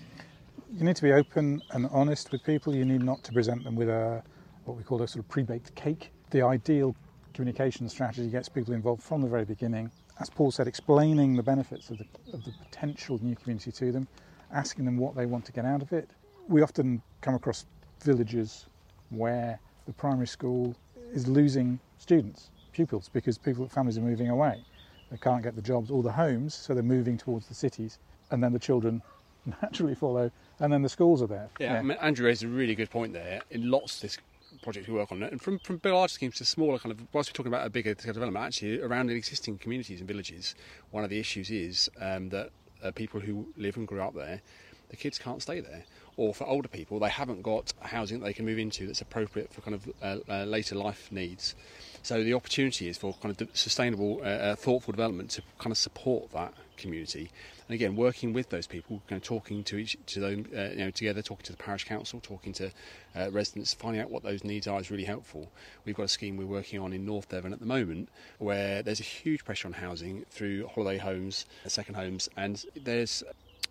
You 0.73 0.85
need 0.85 0.95
to 0.95 1.03
be 1.03 1.11
open 1.11 1.61
and 1.71 1.89
honest 1.91 2.31
with 2.31 2.41
people. 2.45 2.73
You 2.73 2.85
need 2.85 3.03
not 3.03 3.23
to 3.25 3.33
present 3.33 3.65
them 3.65 3.75
with 3.75 3.89
a 3.89 4.23
what 4.63 4.77
we 4.77 4.83
call 4.83 5.01
a 5.01 5.07
sort 5.07 5.25
of 5.25 5.29
pre-baked 5.29 5.75
cake. 5.75 6.11
The 6.29 6.41
ideal 6.41 6.95
communication 7.33 7.87
strategy 7.89 8.29
gets 8.29 8.47
people 8.47 8.73
involved 8.73 9.03
from 9.03 9.21
the 9.21 9.27
very 9.27 9.45
beginning 9.45 9.91
as 10.19 10.29
Paul 10.29 10.51
said, 10.51 10.67
explaining 10.67 11.35
the 11.35 11.43
benefits 11.43 11.89
of 11.89 11.99
the, 11.99 12.05
of 12.33 12.43
the 12.43 12.51
potential 12.51 13.19
new 13.21 13.35
community 13.35 13.71
to 13.71 13.91
them, 13.91 14.07
asking 14.51 14.85
them 14.85 14.97
what 14.97 15.15
they 15.15 15.25
want 15.25 15.45
to 15.45 15.51
get 15.51 15.65
out 15.65 15.81
of 15.81 15.93
it. 15.93 16.09
We 16.47 16.61
often 16.61 17.01
come 17.21 17.35
across 17.35 17.65
villages 18.03 18.65
where 19.09 19.59
the 19.85 19.93
primary 19.93 20.27
school 20.27 20.75
is 21.13 21.27
losing 21.27 21.79
students, 21.97 22.49
pupils, 22.73 23.09
because 23.11 23.37
people, 23.37 23.67
families 23.67 23.97
are 23.97 24.01
moving 24.01 24.29
away. 24.29 24.63
They 25.11 25.17
can't 25.17 25.43
get 25.43 25.55
the 25.55 25.61
jobs 25.61 25.89
or 25.89 26.03
the 26.03 26.11
homes, 26.11 26.53
so 26.53 26.73
they're 26.73 26.83
moving 26.83 27.17
towards 27.17 27.47
the 27.47 27.53
cities, 27.53 27.99
and 28.31 28.43
then 28.43 28.51
the 28.53 28.59
children 28.59 29.01
naturally 29.61 29.95
follow, 29.95 30.31
and 30.59 30.71
then 30.71 30.81
the 30.81 30.89
schools 30.89 31.21
are 31.21 31.27
there. 31.27 31.49
Yeah, 31.59 31.73
yeah. 31.73 31.79
I 31.79 31.81
mean, 31.81 31.97
Andrew 32.01 32.25
raised 32.25 32.43
a 32.43 32.47
really 32.47 32.75
good 32.75 32.89
point 32.89 33.13
there. 33.13 33.41
In 33.51 33.69
lots 33.69 33.95
of 33.95 34.01
this 34.01 34.17
projects 34.61 34.87
we 34.87 34.93
work 34.93 35.11
on, 35.11 35.23
and 35.23 35.41
from 35.41 35.59
from 35.59 35.79
larger 35.83 36.13
schemes 36.13 36.35
to 36.35 36.45
smaller 36.45 36.79
kind 36.79 36.91
of. 36.91 37.01
Whilst 37.13 37.29
we're 37.29 37.33
talking 37.33 37.53
about 37.53 37.65
a 37.65 37.69
bigger 37.69 37.93
development, 37.93 38.45
actually 38.45 38.81
around 38.81 39.09
in 39.09 39.17
existing 39.17 39.57
communities 39.57 39.99
and 39.99 40.07
villages, 40.07 40.55
one 40.91 41.03
of 41.03 41.09
the 41.09 41.19
issues 41.19 41.49
is 41.49 41.89
um, 41.99 42.29
that 42.29 42.49
uh, 42.83 42.91
people 42.91 43.19
who 43.19 43.47
live 43.57 43.77
and 43.77 43.87
grew 43.87 44.01
up 44.01 44.15
there, 44.15 44.41
the 44.89 44.95
kids 44.95 45.17
can't 45.17 45.41
stay 45.41 45.59
there. 45.59 45.83
Or 46.17 46.33
for 46.33 46.45
older 46.45 46.67
people, 46.67 46.99
they 46.99 47.09
haven't 47.09 47.43
got 47.43 47.73
housing 47.79 48.19
that 48.19 48.25
they 48.25 48.33
can 48.33 48.45
move 48.45 48.57
into 48.57 48.87
that's 48.87 49.01
appropriate 49.01 49.53
for 49.53 49.61
kind 49.61 49.75
of 49.75 49.87
uh, 50.01 50.17
uh, 50.27 50.43
later 50.45 50.75
life 50.75 51.11
needs. 51.11 51.55
So 52.01 52.23
the 52.23 52.33
opportunity 52.33 52.87
is 52.87 52.97
for 52.97 53.13
kind 53.21 53.39
of 53.39 53.49
sustainable, 53.53 54.21
uh, 54.23 54.27
uh, 54.27 54.55
thoughtful 54.55 54.93
development 54.93 55.29
to 55.31 55.41
kind 55.59 55.71
of 55.71 55.77
support 55.77 56.31
that 56.31 56.53
community. 56.77 57.29
And 57.67 57.75
again, 57.75 57.95
working 57.95 58.31
with 58.31 58.49
those 58.49 58.65
people, 58.65 59.01
kind 59.09 59.21
of 59.21 59.27
talking 59.27 59.63
to 59.65 59.77
each 59.77 59.97
to 60.07 60.19
them, 60.19 60.45
uh, 60.55 60.69
you 60.69 60.77
know, 60.77 60.89
together, 60.89 61.21
talking 61.21 61.43
to 61.45 61.51
the 61.51 61.57
parish 61.57 61.83
council, 61.83 62.19
talking 62.23 62.53
to 62.53 62.71
uh, 63.15 63.29
residents, 63.31 63.73
finding 63.73 64.01
out 64.01 64.09
what 64.09 64.23
those 64.23 64.43
needs 64.43 64.67
are 64.67 64.79
is 64.79 64.89
really 64.89 65.03
helpful. 65.03 65.51
We've 65.85 65.95
got 65.95 66.03
a 66.03 66.07
scheme 66.07 66.37
we're 66.37 66.45
working 66.45 66.79
on 66.79 66.93
in 66.93 67.05
North 67.05 67.29
Devon 67.29 67.51
at 67.51 67.59
the 67.59 67.65
moment 67.65 68.09
where 68.39 68.81
there's 68.81 69.01
a 69.01 69.03
huge 69.03 69.43
pressure 69.43 69.67
on 69.67 69.73
housing 69.73 70.25
through 70.29 70.67
holiday 70.67 70.97
homes, 70.97 71.45
second 71.65 71.95
homes, 71.95 72.29
and 72.37 72.63
there's 72.75 73.23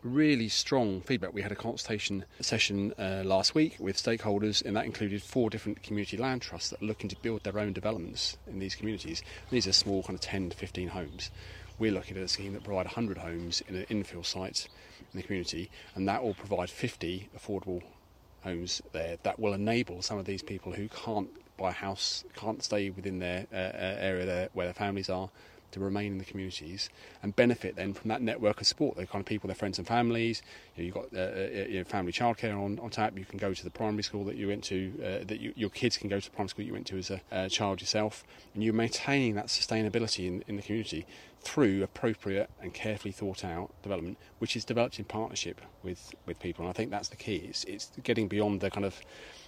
really 0.07 0.49
strong 0.49 1.01
feedback. 1.01 1.35
We 1.35 1.43
had 1.43 1.53
a 1.53 1.57
consultation 1.57 2.25
session 2.41 2.95
uh, 2.99 3.23
last 3.25 3.55
week 3.55 3.77
with 3.79 3.97
stakeholders, 3.97 4.65
and 4.65 4.77
that 4.77 4.85
included 4.85 5.23
four 5.23 5.51
different 5.51 5.83
community 5.83 6.17
land 6.17 6.43
trusts 6.43 6.71
that 6.71 6.83
are 6.83 6.87
looking 6.87 7.11
to 7.11 7.17
build 7.17 7.43
their 7.43 7.59
own 7.59 7.73
developments 7.73 8.37
in 8.47 8.59
these 8.59 8.75
communities. 8.75 9.23
These 9.51 9.67
are 9.67 9.73
small, 9.73 10.03
kind 10.03 10.15
of 10.15 10.21
10 10.21 10.51
to 10.51 10.57
15 10.57 10.89
homes. 10.89 11.31
We're 11.79 11.93
looking 11.93 12.17
at 12.17 12.23
a 12.23 12.29
scheme 12.29 12.55
that 12.55 12.65
provide 12.65 12.87
100 12.87 13.19
homes 13.19 13.63
in 13.69 13.75
an 13.75 13.87
infill 13.91 14.25
site 14.25 14.69
in 15.13 15.21
the 15.21 15.23
community, 15.23 15.71
and 15.95 16.09
that 16.09 16.23
will 16.23 16.35
provide 16.35 16.71
50 16.71 17.29
affordable 17.37 17.83
homes 18.43 18.81
there 18.93 19.19
that 19.25 19.41
will 19.41 19.55
enable 19.55 20.03
some 20.03 20.19
of 20.19 20.25
these 20.25 20.43
people 20.43 20.73
who 20.73 20.89
can't 20.89 21.29
buy 21.57 21.71
a 21.71 21.73
house, 21.73 22.25
can't 22.35 22.63
stay 22.63 22.91
within 22.91 23.19
their 23.19 23.47
uh, 23.53 23.57
uh 23.57 23.97
area 23.99 24.25
there, 24.25 24.49
where 24.53 24.67
their 24.67 24.75
families 24.75 25.11
are, 25.11 25.29
to 25.77 25.85
remain 25.85 26.13
in 26.13 26.19
the 26.19 26.25
communities 26.25 26.89
and 27.23 27.37
benefit 27.37 27.77
then 27.77 27.93
from 27.93 28.09
that 28.09 28.23
network 28.23 28.61
of 28.61 28.67
support. 28.67 28.97
The 28.97 29.07
kind 29.07 29.21
of 29.21 29.27
people, 29.27 29.49
their 29.49 29.55
friends 29.55 29.79
and 29.79 29.87
families. 29.87 30.43
You 30.75 30.83
know, 30.83 30.87
you've 30.87 30.95
got 30.95 31.07
uh, 31.15 31.21
uh, 31.21 31.67
you 31.69 31.79
know, 31.79 31.85
family 31.85 32.13
childcare 32.13 32.59
on, 32.59 32.79
on 32.79 32.91
tap. 32.91 33.17
You 33.19 33.25
can 33.25 33.39
go 33.39 33.53
to 33.53 33.65
the 33.65 33.71
primary 33.71 34.03
school 34.03 34.25
that 34.25 34.37
you 34.37 34.49
went 34.49 34.65
to, 34.65 34.93
uh, 35.01 35.25
that 35.27 35.41
you, 35.41 35.53
your 35.55 35.71
kids 35.71 35.97
can 35.97 36.09
go 36.09 36.19
to 36.19 36.31
the 36.31 36.35
primary 36.35 36.49
school 36.49 36.63
that 36.63 36.67
you 36.67 36.73
went 36.73 36.87
to 36.89 36.99
as 36.99 37.11
a, 37.11 37.21
a 37.31 37.49
child 37.51 37.81
yourself. 37.81 38.25
And 38.55 38.65
you're 38.65 38.75
maintaining 38.75 39.35
that 39.35 39.47
sustainability 39.47 40.27
in, 40.27 40.45
in 40.49 40.57
the 40.57 40.63
community 40.63 41.07
through 41.41 41.83
appropriate 41.83 42.51
and 42.61 42.73
carefully 42.75 43.13
thought 43.13 43.45
out 43.45 43.71
development, 43.83 44.19
which 44.39 44.57
is 44.57 44.65
developed 44.65 44.99
in 44.99 45.05
partnership 45.05 45.61
with, 45.83 46.15
with 46.25 46.41
people. 46.41 46.65
And 46.65 46.71
I 46.71 46.73
think 46.73 46.91
that's 46.91 47.09
the 47.09 47.17
key. 47.17 47.47
It's, 47.49 47.65
it's 47.65 47.93
getting 48.03 48.29
beyond 48.29 48.61
the 48.61 48.71
kind 48.71 48.85
of 48.87 49.01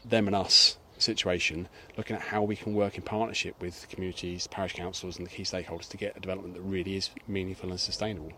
them 0.04 0.26
and 0.26 0.36
us 0.36 0.76
situation, 1.02 1.68
looking 1.96 2.16
at 2.16 2.22
how 2.22 2.42
we 2.42 2.56
can 2.56 2.74
work 2.74 2.96
in 2.96 3.02
partnership 3.02 3.60
with 3.60 3.88
communities, 3.88 4.46
parish 4.46 4.74
councils, 4.74 5.18
and 5.18 5.26
the 5.26 5.30
key 5.30 5.42
stakeholders 5.42 5.88
to 5.88 5.96
get 5.96 6.16
a 6.16 6.20
development 6.20 6.54
that 6.54 6.62
really 6.62 6.96
is 6.96 7.10
meaningful 7.26 7.70
and 7.70 7.80
sustainable. 7.80 8.32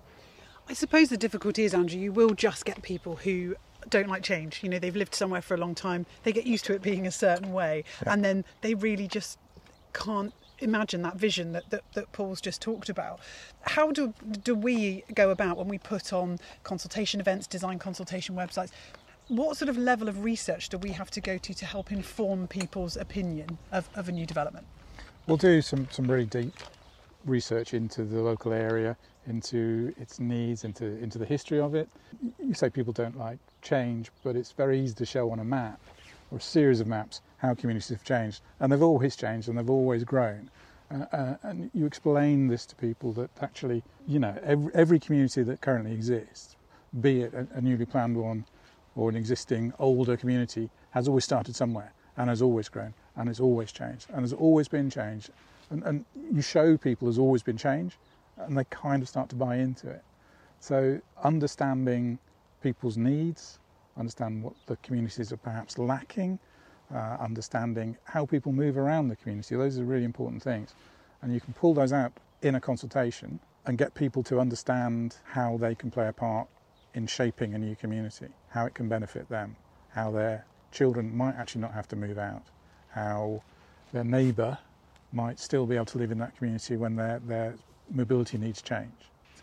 I 0.68 0.74
suppose 0.74 1.08
the 1.08 1.16
difficulty 1.16 1.64
is, 1.64 1.74
Andrew, 1.74 1.98
you 1.98 2.12
will 2.12 2.34
just 2.34 2.64
get 2.64 2.80
people 2.82 3.16
who 3.16 3.56
don't 3.88 4.08
like 4.08 4.22
change. 4.22 4.62
You 4.62 4.68
know, 4.68 4.78
they've 4.78 4.94
lived 4.94 5.14
somewhere 5.14 5.42
for 5.42 5.54
a 5.54 5.56
long 5.56 5.74
time, 5.74 6.06
they 6.22 6.32
get 6.32 6.46
used 6.46 6.64
to 6.66 6.74
it 6.74 6.82
being 6.82 7.06
a 7.06 7.10
certain 7.10 7.52
way, 7.52 7.84
yeah. 8.04 8.12
and 8.12 8.24
then 8.24 8.44
they 8.60 8.74
really 8.74 9.08
just 9.08 9.38
can't 9.92 10.32
imagine 10.60 11.02
that 11.02 11.16
vision 11.16 11.52
that, 11.52 11.68
that, 11.70 11.82
that, 11.94 12.12
Paul's 12.12 12.40
just 12.40 12.60
talked 12.60 12.88
about. 12.88 13.20
How 13.62 13.90
do, 13.90 14.14
do 14.44 14.54
we 14.54 15.04
go 15.14 15.30
about 15.30 15.56
when 15.56 15.68
we 15.68 15.78
put 15.78 16.12
on 16.12 16.38
consultation 16.62 17.20
events, 17.20 17.46
design 17.46 17.78
consultation 17.78 18.36
websites? 18.36 18.70
What 19.30 19.56
sort 19.56 19.68
of 19.68 19.78
level 19.78 20.08
of 20.08 20.24
research 20.24 20.68
do 20.68 20.78
we 20.78 20.90
have 20.90 21.08
to 21.08 21.20
go 21.20 21.38
to 21.38 21.54
to 21.54 21.64
help 21.64 21.92
inform 21.92 22.48
people's 22.48 22.96
opinion 22.96 23.58
of, 23.70 23.88
of 23.94 24.08
a 24.08 24.12
new 24.12 24.26
development? 24.26 24.66
We'll 25.28 25.36
do 25.36 25.62
some, 25.62 25.86
some 25.92 26.10
really 26.10 26.26
deep 26.26 26.52
research 27.24 27.72
into 27.72 28.02
the 28.02 28.20
local 28.20 28.52
area, 28.52 28.96
into 29.28 29.94
its 30.00 30.18
needs, 30.18 30.64
into, 30.64 30.84
into 30.84 31.16
the 31.16 31.24
history 31.24 31.60
of 31.60 31.76
it. 31.76 31.88
You 32.40 32.54
say 32.54 32.70
people 32.70 32.92
don't 32.92 33.16
like 33.16 33.38
change, 33.62 34.10
but 34.24 34.34
it's 34.34 34.50
very 34.50 34.80
easy 34.80 34.94
to 34.94 35.06
show 35.06 35.30
on 35.30 35.38
a 35.38 35.44
map 35.44 35.80
or 36.32 36.38
a 36.38 36.40
series 36.40 36.80
of 36.80 36.88
maps 36.88 37.20
how 37.36 37.54
communities 37.54 37.90
have 37.90 38.02
changed. 38.02 38.42
And 38.58 38.72
they've 38.72 38.82
always 38.82 39.14
changed 39.14 39.48
and 39.48 39.56
they've 39.56 39.70
always 39.70 40.02
grown. 40.02 40.50
Uh, 40.92 41.04
uh, 41.12 41.34
and 41.44 41.70
you 41.72 41.86
explain 41.86 42.48
this 42.48 42.66
to 42.66 42.74
people 42.74 43.12
that 43.12 43.30
actually, 43.40 43.84
you 44.08 44.18
know, 44.18 44.36
every, 44.42 44.74
every 44.74 44.98
community 44.98 45.44
that 45.44 45.60
currently 45.60 45.92
exists, 45.92 46.56
be 47.00 47.22
it 47.22 47.32
a, 47.32 47.46
a 47.54 47.60
newly 47.60 47.86
planned 47.86 48.16
one 48.16 48.44
or 48.96 49.08
an 49.08 49.16
existing 49.16 49.72
older 49.78 50.16
community 50.16 50.70
has 50.90 51.08
always 51.08 51.24
started 51.24 51.54
somewhere 51.54 51.92
and 52.16 52.28
has 52.28 52.42
always 52.42 52.68
grown 52.68 52.92
and 53.16 53.28
has 53.28 53.40
always 53.40 53.72
changed 53.72 54.06
and 54.10 54.20
has 54.22 54.32
always 54.32 54.68
been 54.68 54.90
changed. 54.90 55.30
And, 55.70 55.82
and 55.84 56.04
you 56.32 56.42
show 56.42 56.76
people 56.76 57.06
there's 57.06 57.18
always 57.18 57.42
been 57.42 57.56
change 57.56 57.96
and 58.36 58.56
they 58.56 58.64
kind 58.64 59.02
of 59.02 59.08
start 59.08 59.28
to 59.30 59.36
buy 59.36 59.56
into 59.56 59.88
it. 59.88 60.02
So 60.58 61.00
understanding 61.22 62.18
people's 62.62 62.96
needs, 62.96 63.58
understand 63.96 64.42
what 64.42 64.54
the 64.66 64.76
communities 64.76 65.32
are 65.32 65.36
perhaps 65.36 65.78
lacking, 65.78 66.38
uh, 66.92 67.16
understanding 67.20 67.96
how 68.04 68.26
people 68.26 68.52
move 68.52 68.76
around 68.76 69.08
the 69.08 69.16
community, 69.16 69.56
those 69.56 69.78
are 69.78 69.84
really 69.84 70.04
important 70.04 70.42
things. 70.42 70.74
And 71.22 71.32
you 71.32 71.40
can 71.40 71.52
pull 71.54 71.74
those 71.74 71.92
out 71.92 72.12
in 72.42 72.54
a 72.54 72.60
consultation 72.60 73.38
and 73.66 73.78
get 73.78 73.94
people 73.94 74.22
to 74.24 74.40
understand 74.40 75.16
how 75.24 75.56
they 75.58 75.74
can 75.74 75.90
play 75.90 76.08
a 76.08 76.12
part 76.12 76.48
in 76.94 77.06
shaping 77.06 77.54
a 77.54 77.58
new 77.58 77.76
community, 77.76 78.28
how 78.50 78.66
it 78.66 78.74
can 78.74 78.88
benefit 78.88 79.28
them, 79.28 79.56
how 79.90 80.10
their 80.10 80.44
children 80.72 81.16
might 81.16 81.34
actually 81.36 81.60
not 81.60 81.72
have 81.72 81.88
to 81.88 81.96
move 81.96 82.18
out, 82.18 82.42
how 82.90 83.42
their 83.92 84.04
neighbour 84.04 84.58
might 85.12 85.38
still 85.38 85.66
be 85.66 85.74
able 85.76 85.86
to 85.86 85.98
live 85.98 86.10
in 86.10 86.18
that 86.18 86.36
community 86.36 86.76
when 86.76 86.96
their, 86.96 87.20
their 87.20 87.54
mobility 87.90 88.38
needs 88.38 88.62
change. 88.62 88.92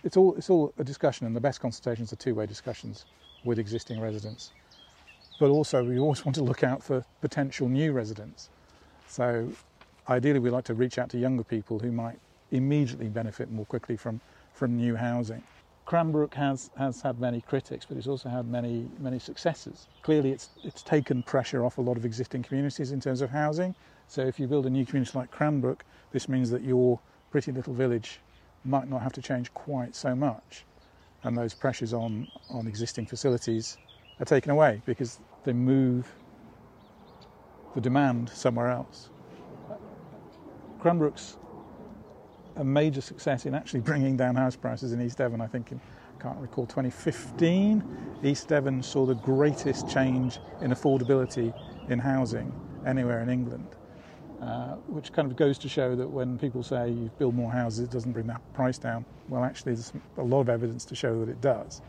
It's 0.03 0.15
all, 0.15 0.35
it's 0.35 0.49
all 0.49 0.73
a 0.77 0.83
discussion, 0.83 1.27
and 1.27 1.35
the 1.35 1.41
best 1.41 1.59
consultations 1.59 2.13
are 2.13 2.17
two 2.17 2.35
way 2.35 2.45
discussions 2.45 3.05
with 3.43 3.59
existing 3.59 3.99
residents. 3.99 4.51
But 5.39 5.49
also, 5.49 5.83
we 5.83 5.99
always 5.99 6.25
want 6.25 6.35
to 6.35 6.43
look 6.43 6.63
out 6.63 6.83
for 6.83 7.05
potential 7.21 7.67
new 7.67 7.91
residents. 7.91 8.49
So, 9.07 9.51
ideally, 10.07 10.39
we 10.39 10.49
like 10.49 10.65
to 10.65 10.73
reach 10.73 10.97
out 10.97 11.09
to 11.09 11.17
younger 11.17 11.43
people 11.43 11.79
who 11.79 11.91
might 11.91 12.19
immediately 12.51 13.09
benefit 13.09 13.51
more 13.51 13.65
quickly 13.65 13.97
from, 13.97 14.21
from 14.53 14.77
new 14.77 14.95
housing. 14.95 15.43
Cranbrook 15.87 16.33
has, 16.33 16.69
has 16.77 17.01
had 17.01 17.17
many 17.17 17.39
critics, 17.39 17.85
but 17.85 17.95
it's 17.95 18.07
also 18.07 18.27
had 18.27 18.45
many, 18.45 18.89
many 18.99 19.19
successes. 19.19 19.87
Clearly, 20.01 20.31
it's, 20.31 20.49
it's 20.65 20.83
taken 20.83 21.23
pressure 21.23 21.63
off 21.63 21.77
a 21.77 21.81
lot 21.81 21.95
of 21.95 22.03
existing 22.03 22.43
communities 22.43 22.91
in 22.91 22.99
terms 22.99 23.21
of 23.21 23.29
housing. 23.29 23.73
So, 24.09 24.21
if 24.21 24.37
you 24.37 24.47
build 24.47 24.65
a 24.65 24.69
new 24.69 24.85
community 24.85 25.17
like 25.17 25.31
Cranbrook, 25.31 25.85
this 26.11 26.27
means 26.27 26.49
that 26.49 26.61
your 26.61 26.99
pretty 27.31 27.53
little 27.53 27.73
village 27.73 28.19
might 28.65 28.89
not 28.89 29.01
have 29.01 29.13
to 29.13 29.21
change 29.21 29.53
quite 29.53 29.95
so 29.95 30.13
much. 30.13 30.65
And 31.23 31.37
those 31.37 31.53
pressures 31.53 31.93
on, 31.93 32.27
on 32.49 32.67
existing 32.67 33.05
facilities 33.05 33.77
are 34.19 34.25
taken 34.25 34.51
away 34.51 34.81
because 34.85 35.21
they 35.45 35.53
move 35.53 36.11
the 37.75 37.79
demand 37.79 38.27
somewhere 38.27 38.71
else. 38.71 39.09
Cranbrook's 40.81 41.37
a 42.57 42.63
major 42.63 43.01
success 43.01 43.45
in 43.45 43.55
actually 43.55 43.79
bringing 43.81 44.17
down 44.17 44.35
house 44.35 44.55
prices 44.55 44.91
in 44.93 45.01
East 45.01 45.17
Devon. 45.17 45.41
I 45.41 45.47
think 45.47 45.71
in, 45.71 45.79
I 46.19 46.21
can't 46.21 46.37
recall 46.39 46.65
2015, 46.65 47.83
East 48.23 48.47
Devon 48.47 48.81
saw 48.83 49.05
the 49.05 49.15
greatest 49.15 49.89
change 49.89 50.39
in 50.61 50.71
affordability 50.71 51.53
in 51.89 51.99
housing 51.99 52.51
anywhere 52.85 53.21
in 53.21 53.29
England. 53.29 53.67
Uh, 54.41 54.75
which 54.85 55.11
kind 55.13 55.31
of 55.31 55.35
goes 55.35 55.57
to 55.57 55.67
show 55.67 55.95
that 55.95 56.07
when 56.07 56.37
people 56.37 56.61
say 56.61 56.91
you 56.91 57.09
build 57.17 57.33
more 57.33 57.51
houses, 57.51 57.79
it 57.79 57.89
doesn't 57.89 58.11
bring 58.11 58.27
that 58.27 58.41
price 58.53 58.77
down. 58.77 59.03
Well, 59.29 59.43
actually, 59.43 59.73
there's 59.73 59.91
a 60.17 60.21
lot 60.21 60.41
of 60.41 60.49
evidence 60.49 60.85
to 60.85 60.95
show 60.95 61.19
that 61.25 61.29
it 61.31 61.41
does. 61.41 61.81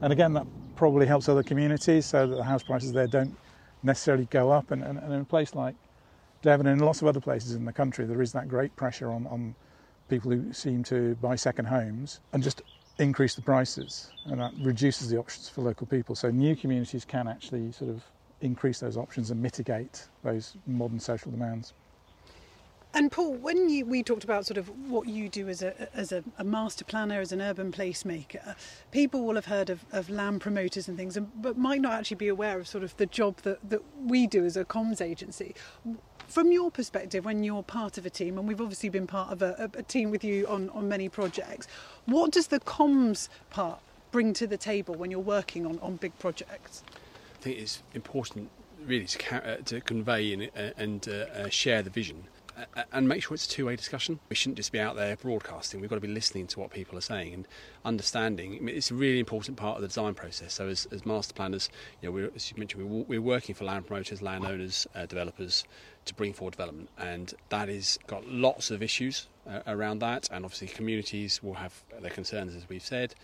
And 0.00 0.12
again, 0.12 0.32
that 0.34 0.46
probably 0.76 1.06
helps 1.06 1.28
other 1.28 1.42
communities 1.42 2.06
so 2.06 2.26
that 2.28 2.36
the 2.36 2.44
house 2.44 2.62
prices 2.62 2.92
there 2.92 3.08
don't 3.08 3.36
necessarily 3.82 4.26
go 4.26 4.52
up. 4.52 4.70
And, 4.70 4.82
and, 4.84 4.96
and 4.96 5.12
in 5.12 5.20
a 5.22 5.24
place 5.24 5.56
like 5.56 5.74
Devon 6.40 6.68
and 6.68 6.80
lots 6.80 7.02
of 7.02 7.08
other 7.08 7.20
places 7.20 7.56
in 7.56 7.64
the 7.64 7.72
country, 7.72 8.04
there 8.04 8.22
is 8.22 8.32
that 8.32 8.48
great 8.48 8.74
pressure 8.76 9.10
on, 9.10 9.26
on 9.26 9.56
people 10.12 10.30
who 10.30 10.52
seem 10.52 10.84
to 10.84 11.14
buy 11.22 11.34
second 11.34 11.64
homes 11.64 12.20
and 12.34 12.42
just 12.42 12.60
increase 12.98 13.34
the 13.34 13.40
prices, 13.40 14.10
and 14.26 14.38
that 14.38 14.52
reduces 14.60 15.08
the 15.08 15.16
options 15.16 15.48
for 15.48 15.62
local 15.62 15.86
people. 15.86 16.14
So 16.14 16.30
new 16.30 16.54
communities 16.54 17.06
can 17.06 17.26
actually 17.26 17.72
sort 17.72 17.90
of 17.90 18.02
increase 18.42 18.78
those 18.78 18.98
options 18.98 19.30
and 19.30 19.40
mitigate 19.40 20.06
those 20.22 20.54
modern 20.66 21.00
social 21.00 21.30
demands. 21.30 21.72
And 22.94 23.10
Paul, 23.10 23.32
when 23.36 23.70
you, 23.70 23.86
we 23.86 24.02
talked 24.02 24.22
about 24.22 24.44
sort 24.44 24.58
of 24.58 24.68
what 24.90 25.08
you 25.08 25.30
do 25.30 25.48
as 25.48 25.62
a 25.62 25.72
as 25.96 26.12
a, 26.12 26.22
a 26.36 26.44
master 26.44 26.84
planner, 26.84 27.20
as 27.20 27.32
an 27.32 27.40
urban 27.40 27.72
placemaker, 27.72 28.54
people 28.90 29.24
will 29.24 29.36
have 29.36 29.46
heard 29.46 29.70
of, 29.70 29.86
of 29.92 30.10
land 30.10 30.42
promoters 30.42 30.88
and 30.88 30.98
things, 30.98 31.16
but 31.36 31.56
might 31.56 31.80
not 31.80 31.94
actually 31.94 32.16
be 32.16 32.28
aware 32.28 32.60
of 32.60 32.68
sort 32.68 32.84
of 32.84 32.94
the 32.98 33.06
job 33.06 33.36
that, 33.44 33.58
that 33.70 33.80
we 34.04 34.26
do 34.26 34.44
as 34.44 34.58
a 34.58 34.64
comms 34.66 35.00
agency. 35.00 35.54
From 36.32 36.50
your 36.50 36.70
perspective, 36.70 37.26
when 37.26 37.44
you're 37.44 37.62
part 37.62 37.98
of 37.98 38.06
a 38.06 38.10
team, 38.10 38.38
and 38.38 38.48
we've 38.48 38.62
obviously 38.62 38.88
been 38.88 39.06
part 39.06 39.30
of 39.32 39.42
a, 39.42 39.70
a 39.74 39.82
team 39.82 40.10
with 40.10 40.24
you 40.24 40.46
on, 40.46 40.70
on 40.70 40.88
many 40.88 41.10
projects, 41.10 41.68
what 42.06 42.32
does 42.32 42.46
the 42.46 42.58
comms 42.60 43.28
part 43.50 43.80
bring 44.12 44.32
to 44.32 44.46
the 44.46 44.56
table 44.56 44.94
when 44.94 45.10
you're 45.10 45.20
working 45.20 45.66
on, 45.66 45.78
on 45.80 45.96
big 45.96 46.18
projects? 46.18 46.84
I 47.38 47.42
think 47.42 47.58
it's 47.58 47.82
important 47.92 48.48
really 48.86 49.04
to, 49.04 49.46
uh, 49.46 49.56
to 49.58 49.82
convey 49.82 50.32
and, 50.32 50.44
uh, 50.56 50.70
and 50.78 51.06
uh, 51.06 51.12
uh, 51.12 51.48
share 51.50 51.82
the 51.82 51.90
vision 51.90 52.24
and 52.92 53.08
make 53.08 53.22
sure 53.22 53.34
it's 53.34 53.46
a 53.46 53.50
two-way 53.50 53.76
discussion. 53.76 54.18
We 54.28 54.36
shouldn't 54.36 54.56
just 54.56 54.72
be 54.72 54.80
out 54.80 54.96
there 54.96 55.16
broadcasting. 55.16 55.80
We've 55.80 55.90
got 55.90 55.96
to 55.96 56.00
be 56.00 56.08
listening 56.08 56.46
to 56.48 56.60
what 56.60 56.70
people 56.70 56.96
are 56.98 57.02
saying 57.02 57.34
and 57.34 57.48
understanding. 57.84 58.56
I 58.56 58.60
mean, 58.60 58.76
it's 58.76 58.90
a 58.90 58.94
really 58.94 59.18
important 59.18 59.56
part 59.56 59.76
of 59.76 59.82
the 59.82 59.88
design 59.88 60.14
process. 60.14 60.54
So, 60.54 60.68
as, 60.68 60.86
as 60.92 61.04
master 61.06 61.34
planners, 61.34 61.68
you 62.00 62.10
know, 62.10 62.30
as 62.34 62.50
you 62.50 62.56
mentioned, 62.58 62.88
we're, 62.88 63.04
we're 63.04 63.22
working 63.22 63.54
for 63.54 63.64
land 63.64 63.86
promoters, 63.86 64.22
landowners, 64.22 64.86
uh, 64.94 65.06
developers 65.06 65.64
to 66.04 66.14
bring 66.14 66.32
forward 66.32 66.52
development, 66.52 66.88
and 66.98 67.32
that 67.50 67.68
has 67.68 67.98
got 68.06 68.26
lots 68.26 68.70
of 68.70 68.82
issues 68.82 69.28
uh, 69.48 69.60
around 69.66 70.00
that. 70.00 70.28
And 70.30 70.44
obviously, 70.44 70.68
communities 70.68 71.42
will 71.42 71.54
have 71.54 71.82
their 72.00 72.10
concerns, 72.10 72.54
as 72.54 72.68
we've 72.68 72.82
said 72.82 73.14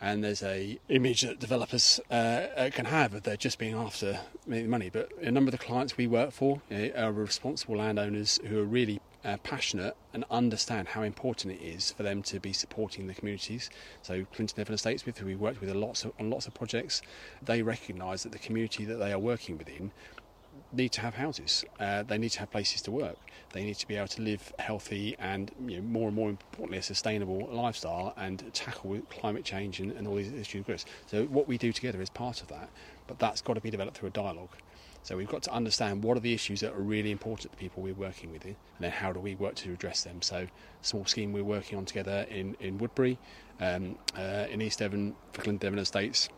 and 0.00 0.22
there's 0.22 0.42
a 0.42 0.78
image 0.88 1.22
that 1.22 1.40
developers 1.40 2.00
uh, 2.10 2.14
uh, 2.14 2.70
can 2.70 2.84
have 2.84 3.14
of 3.14 3.22
they're 3.24 3.36
just 3.36 3.58
being 3.58 3.74
after 3.74 4.20
making 4.46 4.70
money. 4.70 4.90
But 4.90 5.10
a 5.20 5.30
number 5.30 5.48
of 5.48 5.52
the 5.52 5.64
clients 5.64 5.96
we 5.96 6.06
work 6.06 6.32
for 6.32 6.62
uh, 6.70 6.88
are 6.96 7.12
responsible 7.12 7.76
landowners 7.76 8.38
who 8.46 8.58
are 8.60 8.64
really 8.64 9.00
uh, 9.24 9.36
passionate 9.42 9.96
and 10.12 10.24
understand 10.30 10.88
how 10.88 11.02
important 11.02 11.54
it 11.54 11.64
is 11.64 11.90
for 11.92 12.02
them 12.02 12.22
to 12.22 12.38
be 12.38 12.52
supporting 12.52 13.06
the 13.06 13.14
communities. 13.14 13.70
So 14.02 14.24
Clinton 14.32 14.56
Devon 14.56 14.74
Estates, 14.74 15.04
with 15.04 15.18
who 15.18 15.26
we 15.26 15.34
worked 15.34 15.60
with 15.60 15.70
lots 15.74 16.04
of, 16.04 16.12
on 16.20 16.30
lots 16.30 16.46
of 16.46 16.54
projects, 16.54 17.02
they 17.42 17.62
recognise 17.62 18.22
that 18.22 18.32
the 18.32 18.38
community 18.38 18.84
that 18.84 18.96
they 18.96 19.12
are 19.12 19.18
working 19.18 19.58
within 19.58 19.90
need 20.72 20.92
to 20.92 21.00
have 21.00 21.14
houses. 21.14 21.64
Uh, 21.80 22.02
they 22.02 22.18
need 22.18 22.30
to 22.30 22.40
have 22.40 22.50
places 22.50 22.82
to 22.82 22.90
work. 22.90 23.18
They 23.52 23.64
need 23.64 23.76
to 23.76 23.88
be 23.88 23.96
able 23.96 24.08
to 24.08 24.22
live 24.22 24.52
healthy 24.58 25.16
and, 25.18 25.50
you 25.66 25.76
know, 25.76 25.82
more 25.82 26.08
and 26.08 26.16
more 26.16 26.28
importantly, 26.28 26.78
a 26.78 26.82
sustainable 26.82 27.48
lifestyle 27.50 28.12
and 28.16 28.42
tackle 28.52 29.00
climate 29.10 29.44
change 29.44 29.80
and, 29.80 29.92
and 29.92 30.06
all 30.06 30.16
these 30.16 30.32
issues. 30.32 30.84
So 31.06 31.24
what 31.24 31.48
we 31.48 31.56
do 31.58 31.72
together 31.72 32.00
is 32.02 32.10
part 32.10 32.42
of 32.42 32.48
that, 32.48 32.68
but 33.06 33.18
that's 33.18 33.40
got 33.40 33.54
to 33.54 33.60
be 33.60 33.70
developed 33.70 33.96
through 33.96 34.08
a 34.08 34.12
dialogue. 34.12 34.50
So 35.02 35.16
we've 35.16 35.28
got 35.28 35.42
to 35.44 35.52
understand 35.52 36.02
what 36.02 36.16
are 36.18 36.20
the 36.20 36.34
issues 36.34 36.60
that 36.60 36.74
are 36.74 36.80
really 36.80 37.10
important 37.10 37.50
to 37.52 37.56
people 37.56 37.82
we're 37.82 37.94
working 37.94 38.30
with, 38.30 38.44
and 38.44 38.56
then 38.78 38.90
how 38.90 39.12
do 39.12 39.20
we 39.20 39.36
work 39.36 39.54
to 39.56 39.72
address 39.72 40.02
them. 40.04 40.20
So 40.20 40.48
small 40.82 41.06
scheme 41.06 41.32
we're 41.32 41.44
working 41.44 41.78
on 41.78 41.86
together 41.86 42.26
in 42.28 42.56
in 42.60 42.76
Woodbury, 42.76 43.18
um, 43.60 43.96
uh, 44.16 44.46
in 44.50 44.60
East 44.60 44.80
Devon, 44.80 45.14
for 45.32 45.42
Clinton 45.42 45.58
Devon 45.58 45.78
Estates 45.78 46.28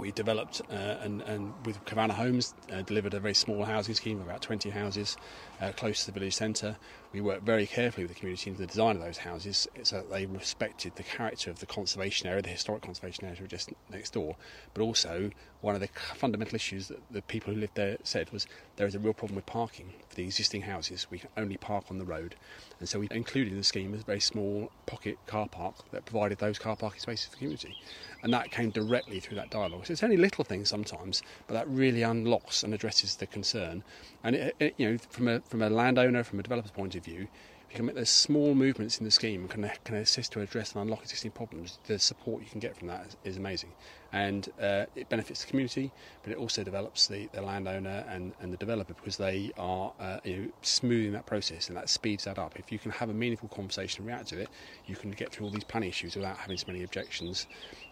we 0.00 0.12
developed 0.12 0.62
uh, 0.70 0.74
and, 1.02 1.22
and, 1.22 1.52
with 1.64 1.84
Kavanagh 1.84 2.14
Homes 2.14 2.54
uh, 2.72 2.82
delivered 2.82 3.14
a 3.14 3.20
very 3.20 3.34
small 3.34 3.64
housing 3.64 3.94
scheme, 3.94 4.20
about 4.20 4.42
20 4.42 4.70
houses 4.70 5.16
uh, 5.60 5.72
close 5.72 6.04
to 6.04 6.12
the 6.12 6.18
village 6.18 6.34
centre. 6.34 6.76
We 7.12 7.20
worked 7.20 7.42
very 7.42 7.66
carefully 7.66 8.04
with 8.04 8.14
the 8.14 8.18
community 8.18 8.50
in 8.50 8.56
the 8.56 8.66
design 8.66 8.96
of 8.96 9.02
those 9.02 9.18
houses 9.18 9.66
so 9.82 9.96
that 9.96 10.10
they 10.10 10.26
respected 10.26 10.94
the 10.94 11.02
character 11.02 11.50
of 11.50 11.58
the 11.58 11.66
conservation 11.66 12.28
area, 12.28 12.40
the 12.40 12.50
historic 12.50 12.82
conservation 12.82 13.24
area 13.24 13.46
just 13.48 13.70
next 13.90 14.12
door. 14.12 14.36
But 14.74 14.82
also, 14.82 15.30
one 15.60 15.74
of 15.74 15.80
the 15.80 15.88
fundamental 16.14 16.54
issues 16.54 16.88
that 16.88 17.00
the 17.10 17.22
people 17.22 17.52
who 17.52 17.60
lived 17.60 17.74
there 17.74 17.96
said 18.04 18.30
was 18.30 18.46
there 18.76 18.86
is 18.86 18.94
a 18.94 19.00
real 19.00 19.12
problem 19.12 19.36
with 19.36 19.46
parking 19.46 19.92
for 20.08 20.14
the 20.14 20.24
existing 20.24 20.62
houses. 20.62 21.08
We 21.10 21.18
can 21.18 21.30
only 21.36 21.56
park 21.56 21.86
on 21.90 21.98
the 21.98 22.04
road. 22.04 22.36
And 22.78 22.88
so 22.88 23.00
we 23.00 23.08
included 23.10 23.52
in 23.52 23.58
the 23.58 23.64
scheme 23.64 23.92
a 23.92 23.96
very 23.96 24.20
small 24.20 24.70
pocket 24.86 25.18
car 25.26 25.48
park 25.48 25.74
that 25.90 26.04
provided 26.04 26.38
those 26.38 26.58
car 26.58 26.76
parking 26.76 27.00
spaces 27.00 27.26
for 27.26 27.32
the 27.32 27.38
community 27.38 27.76
and 28.22 28.32
that 28.32 28.50
came 28.50 28.70
directly 28.70 29.20
through 29.20 29.36
that 29.36 29.50
dialogue. 29.50 29.86
So 29.86 29.92
it's 29.92 30.02
only 30.02 30.16
little 30.16 30.44
things 30.44 30.68
sometimes, 30.68 31.22
but 31.46 31.54
that 31.54 31.68
really 31.68 32.02
unlocks 32.02 32.62
and 32.62 32.74
addresses 32.74 33.16
the 33.16 33.26
concern. 33.26 33.82
And 34.22 34.36
it, 34.36 34.56
it, 34.60 34.74
you 34.76 34.90
know, 34.90 34.98
from 35.10 35.28
a 35.28 35.40
from 35.40 35.62
a 35.62 35.70
landowner, 35.70 36.22
from 36.24 36.40
a 36.40 36.42
developer's 36.42 36.70
point 36.70 36.94
of 36.94 36.99
view, 36.99 36.99
if 37.00 37.08
you 37.08 37.28
can 37.76 37.86
make 37.86 37.94
those 37.94 38.10
small 38.10 38.54
movements 38.54 38.98
in 38.98 39.04
the 39.04 39.10
scheme 39.10 39.46
can 39.46 39.70
can 39.84 39.96
assist 39.96 40.32
to 40.32 40.40
address 40.40 40.72
and 40.72 40.82
unlock 40.82 41.02
existing 41.02 41.30
problems, 41.30 41.78
the 41.86 41.98
support 41.98 42.42
you 42.42 42.48
can 42.50 42.60
get 42.60 42.76
from 42.76 42.88
that 42.88 43.06
is, 43.06 43.16
is 43.24 43.36
amazing 43.36 43.72
and 44.12 44.48
uh, 44.60 44.86
it 44.96 45.08
benefits 45.08 45.44
the 45.44 45.50
community, 45.50 45.92
but 46.22 46.32
it 46.32 46.36
also 46.36 46.64
develops 46.64 47.06
the, 47.06 47.28
the 47.32 47.40
landowner 47.40 48.04
and, 48.08 48.32
and 48.40 48.52
the 48.52 48.56
developer 48.56 48.94
because 48.94 49.16
they 49.16 49.52
are 49.56 49.92
uh, 50.00 50.18
you 50.24 50.36
know, 50.36 50.48
smoothing 50.62 51.12
that 51.12 51.26
process 51.26 51.68
and 51.68 51.76
that 51.76 51.88
speeds 51.88 52.24
that 52.24 52.38
up. 52.38 52.58
If 52.58 52.72
you 52.72 52.78
can 52.78 52.90
have 52.90 53.08
a 53.08 53.14
meaningful 53.14 53.48
conversation 53.48 54.02
and 54.02 54.08
react 54.08 54.28
to 54.28 54.40
it, 54.40 54.48
you 54.86 54.96
can 54.96 55.12
get 55.12 55.30
through 55.30 55.46
all 55.46 55.52
these 55.52 55.64
planning 55.64 55.90
issues 55.90 56.16
without 56.16 56.36
having 56.36 56.56
so 56.56 56.66
many 56.66 56.82
objections 56.82 57.46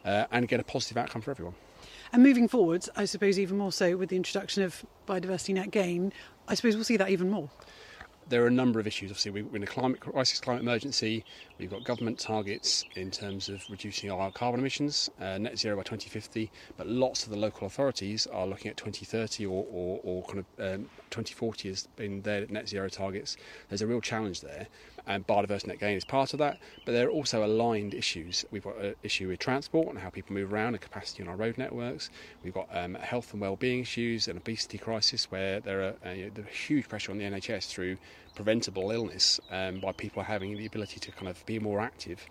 uh, 0.04 0.24
and 0.32 0.48
get 0.48 0.58
a 0.58 0.64
positive 0.64 0.96
outcome 0.96 1.22
for 1.22 1.30
everyone. 1.30 1.54
And 2.12 2.22
moving 2.22 2.48
forwards, 2.48 2.88
I 2.96 3.04
suppose 3.04 3.38
even 3.38 3.58
more 3.58 3.72
so 3.72 3.96
with 3.96 4.08
the 4.08 4.16
introduction 4.16 4.64
of 4.64 4.84
biodiversity 5.06 5.54
net 5.54 5.70
gain, 5.70 6.12
I 6.48 6.54
suppose 6.54 6.74
we'll 6.74 6.84
see 6.84 6.96
that 6.96 7.10
even 7.10 7.30
more 7.30 7.48
there 8.28 8.42
are 8.42 8.46
a 8.46 8.50
number 8.50 8.78
of 8.78 8.86
issues. 8.86 9.10
Obviously, 9.10 9.42
we're 9.42 9.56
in 9.56 9.62
a 9.62 9.66
climate 9.66 10.00
crisis, 10.00 10.40
climate 10.40 10.62
emergency. 10.62 11.24
We've 11.58 11.70
got 11.70 11.84
government 11.84 12.18
targets 12.18 12.84
in 12.94 13.10
terms 13.10 13.48
of 13.48 13.62
reducing 13.70 14.10
our 14.10 14.30
carbon 14.30 14.60
emissions, 14.60 15.10
uh, 15.20 15.38
net 15.38 15.58
zero 15.58 15.76
by 15.76 15.82
2050. 15.82 16.50
But 16.76 16.86
lots 16.86 17.24
of 17.24 17.30
the 17.30 17.38
local 17.38 17.66
authorities 17.66 18.26
are 18.26 18.46
looking 18.46 18.70
at 18.70 18.76
2030 18.76 19.46
or, 19.46 19.66
or, 19.70 20.00
or 20.02 20.22
kind 20.24 20.38
of 20.38 20.74
um, 20.74 20.90
2040 21.10 21.70
as 21.70 21.88
being 21.96 22.22
their 22.22 22.46
net 22.48 22.68
zero 22.68 22.88
targets. 22.88 23.36
There's 23.68 23.82
a 23.82 23.86
real 23.86 24.00
challenge 24.00 24.40
there, 24.40 24.68
and 25.08 25.26
biodiversity 25.26 25.68
net 25.68 25.80
gain 25.80 25.96
is 25.96 26.04
part 26.04 26.32
of 26.34 26.38
that. 26.38 26.58
But 26.84 26.92
there 26.92 27.08
are 27.08 27.10
also 27.10 27.44
aligned 27.44 27.94
issues. 27.94 28.44
We've 28.50 28.62
got 28.62 28.76
an 28.78 28.94
issue 29.02 29.28
with 29.28 29.40
transport 29.40 29.88
and 29.88 29.98
how 29.98 30.10
people 30.10 30.34
move 30.34 30.52
around 30.52 30.74
and 30.74 30.80
capacity 30.80 31.22
on 31.22 31.28
our 31.28 31.36
road 31.36 31.58
networks. 31.58 32.10
We've 32.44 32.54
got 32.54 32.68
um, 32.70 32.94
health 32.94 33.32
and 33.32 33.40
well-being 33.40 33.80
issues 33.80 34.28
and 34.28 34.38
obesity 34.38 34.78
crisis, 34.78 35.30
where 35.30 35.60
there 35.60 35.82
are 35.82 35.94
uh, 36.06 36.10
you 36.10 36.30
know, 36.36 36.44
huge 36.44 36.88
pressure 36.88 37.10
on 37.10 37.18
the 37.18 37.24
NHS 37.24 37.68
through 37.68 37.96
preventable 38.34 38.90
illness 38.90 39.40
um, 39.50 39.80
by 39.80 39.92
people 39.92 40.22
having 40.22 40.56
the 40.56 40.66
ability 40.66 41.00
to 41.00 41.10
kind 41.10 41.28
of 41.28 41.44
be 41.46 41.58
more 41.58 41.80
active. 41.80 42.26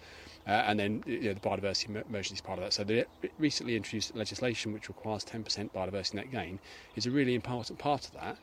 Uh, 0.48 0.52
and 0.52 0.80
then 0.80 1.04
you 1.06 1.22
know, 1.22 1.34
the 1.34 1.40
biodiversity 1.40 1.90
emergency 1.90 2.36
is 2.36 2.42
part 2.42 2.60
of 2.60 2.63
that. 2.63 2.74
So 2.74 2.84
the 2.84 3.06
recently 3.40 3.76
introduced 3.76 4.16
legislation 4.16 4.72
which 4.72 4.88
requires 4.88 5.26
10% 5.26 5.72
biodiversity 5.72 6.13
net 6.13 6.32
gain 6.32 6.60
is 6.96 7.06
a 7.06 7.12
really 7.12 7.34
important 7.34 7.80
part 7.80 8.06
of 8.06 8.13
that. 8.13 8.38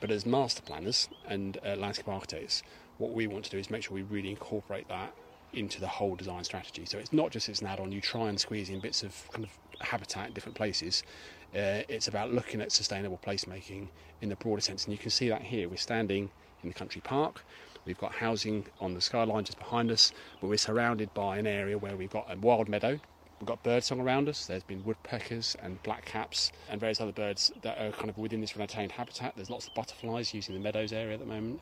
But 0.00 0.10
as 0.10 0.26
master 0.26 0.62
planners 0.62 1.08
and 1.28 1.58
uh, 1.64 1.76
landscape 1.76 2.08
architects, 2.08 2.62
what 3.00 3.12
we 3.12 3.26
want 3.26 3.44
to 3.46 3.50
do 3.50 3.58
is 3.58 3.70
make 3.70 3.82
sure 3.82 3.94
we 3.94 4.02
really 4.02 4.30
incorporate 4.30 4.86
that 4.88 5.12
into 5.52 5.80
the 5.80 5.88
whole 5.88 6.14
design 6.14 6.44
strategy. 6.44 6.84
So 6.84 6.98
it's 6.98 7.12
not 7.12 7.30
just 7.30 7.48
it's 7.48 7.60
an 7.60 7.66
add-on. 7.66 7.90
You 7.90 8.00
try 8.00 8.28
and 8.28 8.38
squeeze 8.38 8.70
in 8.70 8.78
bits 8.78 9.02
of 9.02 9.28
kind 9.32 9.44
of 9.44 9.50
habitat 9.80 10.28
in 10.28 10.32
different 10.34 10.56
places. 10.56 11.02
Uh, 11.54 11.82
it's 11.88 12.06
about 12.06 12.32
looking 12.32 12.60
at 12.60 12.70
sustainable 12.70 13.18
placemaking 13.26 13.88
in 14.20 14.28
the 14.28 14.36
broader 14.36 14.60
sense, 14.60 14.84
and 14.84 14.92
you 14.92 14.98
can 14.98 15.10
see 15.10 15.28
that 15.28 15.42
here. 15.42 15.68
We're 15.68 15.76
standing 15.76 16.30
in 16.62 16.68
the 16.68 16.74
country 16.74 17.00
park. 17.00 17.44
We've 17.86 17.98
got 17.98 18.12
housing 18.12 18.66
on 18.80 18.94
the 18.94 19.00
skyline 19.00 19.44
just 19.44 19.58
behind 19.58 19.90
us, 19.90 20.12
but 20.40 20.48
we're 20.48 20.58
surrounded 20.58 21.12
by 21.14 21.38
an 21.38 21.46
area 21.46 21.78
where 21.78 21.96
we've 21.96 22.10
got 22.10 22.30
a 22.30 22.36
wild 22.36 22.68
meadow. 22.68 23.00
We've 23.40 23.46
got 23.46 23.62
birdsong 23.62 24.00
around 24.00 24.28
us. 24.28 24.46
There's 24.46 24.62
been 24.62 24.84
woodpeckers 24.84 25.56
and 25.62 25.82
blackcaps 25.82 26.52
and 26.68 26.78
various 26.78 27.00
other 27.00 27.12
birds 27.12 27.50
that 27.62 27.78
are 27.78 27.90
kind 27.92 28.10
of 28.10 28.18
within 28.18 28.42
this 28.42 28.54
retained 28.54 28.92
habitat. 28.92 29.32
There's 29.34 29.48
lots 29.48 29.66
of 29.66 29.74
butterflies 29.74 30.34
using 30.34 30.54
the 30.54 30.60
meadows 30.60 30.92
area 30.92 31.14
at 31.14 31.20
the 31.20 31.26
moment. 31.26 31.60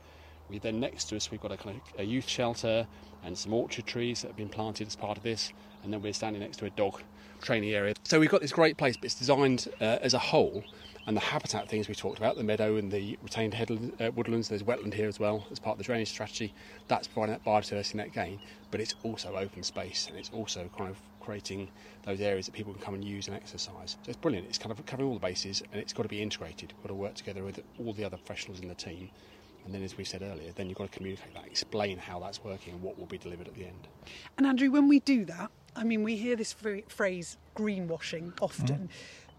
We 0.49 0.59
then 0.59 0.81
next 0.81 1.05
to 1.07 1.17
us 1.17 1.31
we've 1.31 1.41
got 1.41 1.53
a 1.53 1.57
kind 1.57 1.81
of 1.81 2.01
a 2.01 2.05
youth 2.05 2.29
shelter 2.29 2.87
and 3.25 3.37
some 3.37 3.53
orchard 3.53 3.87
trees 3.87 4.23
that 4.23 4.29
have 4.29 4.37
been 4.37 4.49
planted 4.49 4.87
as 4.87 4.97
part 4.97 5.17
of 5.17 5.23
this, 5.23 5.53
and 5.83 5.93
then 5.93 6.03
we're 6.03 6.13
standing 6.13 6.41
next 6.41 6.59
to 6.59 6.67
a 6.67 6.71
dog 6.71 7.03
training 7.41 7.71
area. 7.71 7.95
So 8.05 8.19
we've 8.21 8.31
got 8.31 8.41
this 8.41 8.53
great 8.53 8.77
place, 8.77 8.97
but 8.97 9.05
it's 9.05 9.15
designed 9.15 9.69
uh, 9.81 9.99
as 10.01 10.15
a 10.15 10.19
whole 10.19 10.65
and 11.09 11.17
the 11.17 11.23
habitat 11.23 11.69
things 11.69 11.89
we 11.89 11.95
talked 11.95 12.19
about, 12.19 12.37
the 12.37 12.45
meadow 12.45 12.77
and 12.77 12.93
the 12.93 13.19
retained 13.23 13.55
headland, 13.55 13.95
uh, 13.99 14.11
woodlands, 14.15 14.49
there's 14.49 14.63
wetland 14.63 14.93
here 14.93 15.09
as 15.09 15.19
well 15.19 15.47
as 15.51 15.59
part 15.59 15.73
of 15.73 15.79
the 15.79 15.85
drainage 15.85 16.11
strategy. 16.11 16.53
That's 16.87 17.09
providing 17.09 17.33
that 17.35 17.45
biodiversity 17.45 17.95
net 17.95 18.13
gain, 18.13 18.39
but 18.71 18.79
it's 18.81 18.95
also 19.03 19.35
open 19.35 19.63
space 19.63 20.07
and 20.09 20.19
it's 20.19 20.31
also 20.35 20.69
kind 20.77 20.91
of 20.91 20.99
creating 21.19 21.69
those 22.05 22.21
areas 22.21 22.45
that 22.45 22.53
people 22.53 22.75
can 22.75 22.83
come 22.83 22.95
and 22.95 23.03
use 23.03 23.27
and 23.27 23.35
exercise. 23.35 23.97
So 24.03 24.09
it's 24.09 24.19
brilliant. 24.19 24.49
It's 24.49 24.59
kind 24.59 24.71
of 24.71 24.85
covering 24.85 25.09
all 25.09 25.15
the 25.15 25.21
bases 25.21 25.63
and 25.73 25.81
it's 25.81 25.95
got 25.95 26.03
to 26.03 26.11
be 26.11 26.21
integrated. 26.21 26.75
We've 26.77 26.83
got 26.83 26.89
to 26.89 26.95
work 26.95 27.15
together 27.15 27.43
with 27.43 27.61
all 27.79 27.95
the 27.95 28.05
other 28.05 28.19
professionals 28.19 28.61
in 28.61 28.69
the 28.69 28.75
team. 28.75 29.09
And 29.65 29.75
then, 29.75 29.83
as 29.83 29.97
we 29.97 30.05
said 30.05 30.23
earlier, 30.23 30.53
then 30.53 30.69
you've 30.69 30.79
got 30.79 30.91
to 30.91 30.97
communicate 30.97 31.35
that, 31.35 31.45
explain 31.45 31.99
how 31.99 32.19
that's 32.21 32.43
working 32.43 32.75
and 32.75 32.83
what 32.83 32.99
will 32.99 33.07
be 33.07 33.19
delivered 33.19 33.49
at 33.49 33.55
the 33.55 33.65
end. 33.65 33.89
And 34.39 34.47
Andrew, 34.47 34.71
when 34.71 34.89
we 34.89 35.01
do 35.01 35.25
that, 35.27 35.51
I 35.77 35.85
mean, 35.85 36.03
we 36.03 36.17
hear 36.17 36.37
this 36.37 36.55
phrase 36.89 37.37
greenwashing 37.55 38.33
often. 38.41 38.67
Mm-hmm. 38.67 38.87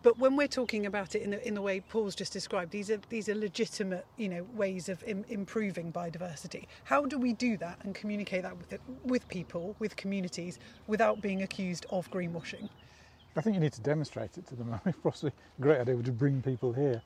But 0.01 0.17
when 0.17 0.37
we're 0.37 0.47
talking 0.47 0.85
about 0.85 1.13
it 1.15 1.23
in 1.23 1.31
the, 1.31 1.45
in 1.45 1.55
the 1.55 1.61
way 1.61 1.81
Paul's 1.81 2.15
just 2.15 2.31
described, 2.31 2.71
these 2.71 2.89
are 2.89 2.99
these 3.09 3.27
are 3.27 3.35
legitimate, 3.35 4.05
you 4.15 4.29
know, 4.29 4.47
ways 4.53 4.87
of 4.87 5.03
Im- 5.03 5.25
improving 5.27 5.91
biodiversity. 5.91 6.67
How 6.85 7.05
do 7.05 7.17
we 7.17 7.33
do 7.33 7.57
that 7.57 7.79
and 7.83 7.93
communicate 7.93 8.43
that 8.43 8.57
with 8.57 8.71
it, 8.71 8.81
with 9.03 9.27
people, 9.27 9.75
with 9.79 9.97
communities, 9.97 10.57
without 10.87 11.21
being 11.21 11.41
accused 11.41 11.85
of 11.89 12.09
greenwashing? 12.11 12.69
I 13.35 13.41
think 13.41 13.55
you 13.55 13.59
need 13.59 13.73
to 13.73 13.81
demonstrate 13.81 14.37
it 14.37 14.47
to 14.47 14.55
them. 14.55 14.73
I 14.73 14.79
mean, 14.85 14.95
possibly 15.03 15.33
a 15.57 15.61
great 15.61 15.81
idea 15.81 16.01
to 16.01 16.11
bring 16.11 16.41
people 16.41 16.71
here. 16.71 17.01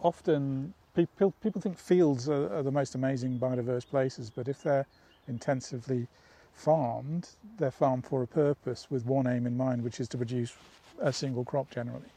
Often, 0.00 0.72
people 1.06 1.34
people 1.42 1.60
think 1.60 1.78
fields 1.78 2.28
are, 2.28 2.52
are 2.54 2.62
the 2.62 2.70
most 2.70 2.94
amazing 2.94 3.38
biodiverse 3.38 3.86
places, 3.86 4.30
but 4.30 4.48
if 4.48 4.62
they're 4.62 4.86
intensively 5.28 6.06
farmed, 6.54 7.28
they're 7.58 7.70
farmed 7.70 8.06
for 8.06 8.22
a 8.22 8.26
purpose 8.26 8.88
with 8.90 9.06
one 9.06 9.26
aim 9.26 9.46
in 9.46 9.56
mind, 9.56 9.82
which 9.82 10.00
is 10.00 10.08
to 10.08 10.16
produce 10.16 10.52
a 11.00 11.12
single 11.12 11.44
crop 11.44 11.70
generally. 11.70 12.10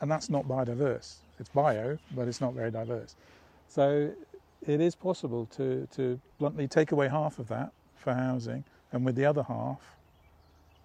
And 0.00 0.10
that's 0.10 0.30
not 0.30 0.46
biodiverse. 0.48 1.16
It's 1.38 1.50
bio, 1.50 1.98
but 2.14 2.28
it's 2.28 2.40
not 2.40 2.54
very 2.54 2.70
diverse. 2.70 3.14
So 3.68 4.10
it 4.66 4.80
is 4.80 4.94
possible 4.94 5.46
to, 5.56 5.86
to 5.96 6.20
bluntly 6.38 6.68
take 6.68 6.92
away 6.92 7.08
half 7.08 7.38
of 7.38 7.48
that 7.48 7.72
for 7.96 8.14
housing 8.14 8.64
and 8.92 9.04
with 9.04 9.14
the 9.14 9.24
other 9.24 9.42
half 9.42 9.80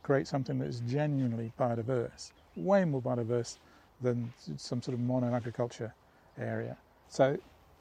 create 0.04 0.28
something 0.28 0.60
that 0.60 0.68
is 0.68 0.82
genuinely 0.82 1.52
biodiverse, 1.60 2.32
way 2.56 2.86
more 2.86 3.02
biodiverse 3.02 3.58
than 4.02 4.32
some 4.58 4.82
sort 4.82 4.94
of 4.94 5.00
mono 5.00 5.34
agriculture 5.34 5.94
area. 6.38 6.78
So, 7.10 7.38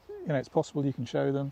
you 0.09 0.27
know, 0.27 0.35
it's 0.35 0.49
possible 0.49 0.85
you 0.85 0.93
can 0.93 1.05
show 1.05 1.31
them 1.31 1.51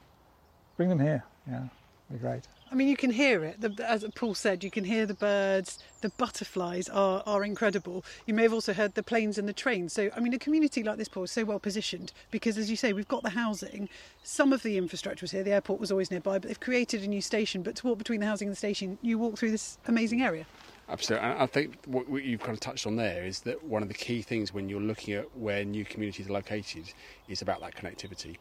bring 0.77 0.89
them 0.89 0.99
here. 0.99 1.23
Yeah, 1.47 1.63
be 2.11 2.17
great. 2.17 2.43
I 2.71 2.75
mean, 2.75 2.87
you 2.87 2.97
can 2.97 3.11
hear 3.11 3.43
it. 3.43 3.61
The, 3.61 3.87
as 3.87 4.03
Paul 4.15 4.33
said, 4.33 4.63
you 4.63 4.71
can 4.71 4.83
hear 4.83 5.05
the 5.05 5.13
birds. 5.13 5.77
The 6.01 6.09
butterflies 6.09 6.89
are, 6.89 7.21
are 7.27 7.43
incredible. 7.43 8.03
You 8.25 8.33
may 8.33 8.41
have 8.41 8.53
also 8.53 8.73
heard 8.73 8.95
the 8.95 9.03
planes 9.03 9.37
and 9.37 9.47
the 9.47 9.53
trains. 9.53 9.93
So, 9.93 10.09
I 10.15 10.19
mean, 10.19 10.33
a 10.33 10.39
community 10.39 10.81
like 10.81 10.97
this, 10.97 11.07
Paul, 11.07 11.23
is 11.23 11.31
so 11.31 11.45
well 11.45 11.59
positioned 11.59 12.13
because, 12.31 12.57
as 12.57 12.71
you 12.71 12.75
say, 12.75 12.91
we've 12.91 13.07
got 13.07 13.21
the 13.21 13.29
housing. 13.29 13.89
Some 14.23 14.51
of 14.51 14.63
the 14.63 14.77
infrastructure 14.77 15.23
was 15.23 15.31
here. 15.31 15.43
The 15.43 15.51
airport 15.51 15.79
was 15.79 15.91
always 15.91 16.09
nearby, 16.09 16.39
but 16.39 16.47
they've 16.47 16.59
created 16.59 17.03
a 17.03 17.07
new 17.07 17.21
station. 17.21 17.61
But 17.61 17.75
to 17.75 17.87
walk 17.87 17.99
between 17.99 18.21
the 18.21 18.25
housing 18.25 18.47
and 18.47 18.53
the 18.53 18.57
station, 18.57 18.97
you 19.03 19.19
walk 19.19 19.37
through 19.37 19.51
this 19.51 19.77
amazing 19.87 20.23
area. 20.23 20.47
Absolutely. 20.89 21.27
And 21.27 21.41
I 21.41 21.45
think 21.45 21.77
what 21.85 22.07
you've 22.09 22.41
kind 22.41 22.53
of 22.53 22.59
touched 22.59 22.85
on 22.85 22.97
there 22.97 23.23
is 23.23 23.39
that 23.41 23.63
one 23.63 23.81
of 23.81 23.87
the 23.87 23.93
key 23.93 24.21
things 24.21 24.53
when 24.53 24.67
you're 24.67 24.81
looking 24.81 25.13
at 25.13 25.25
where 25.37 25.63
new 25.63 25.85
communities 25.85 26.29
are 26.29 26.33
located 26.33 26.93
is 27.27 27.41
about 27.41 27.61
that 27.61 27.75
connectivity 27.75 28.37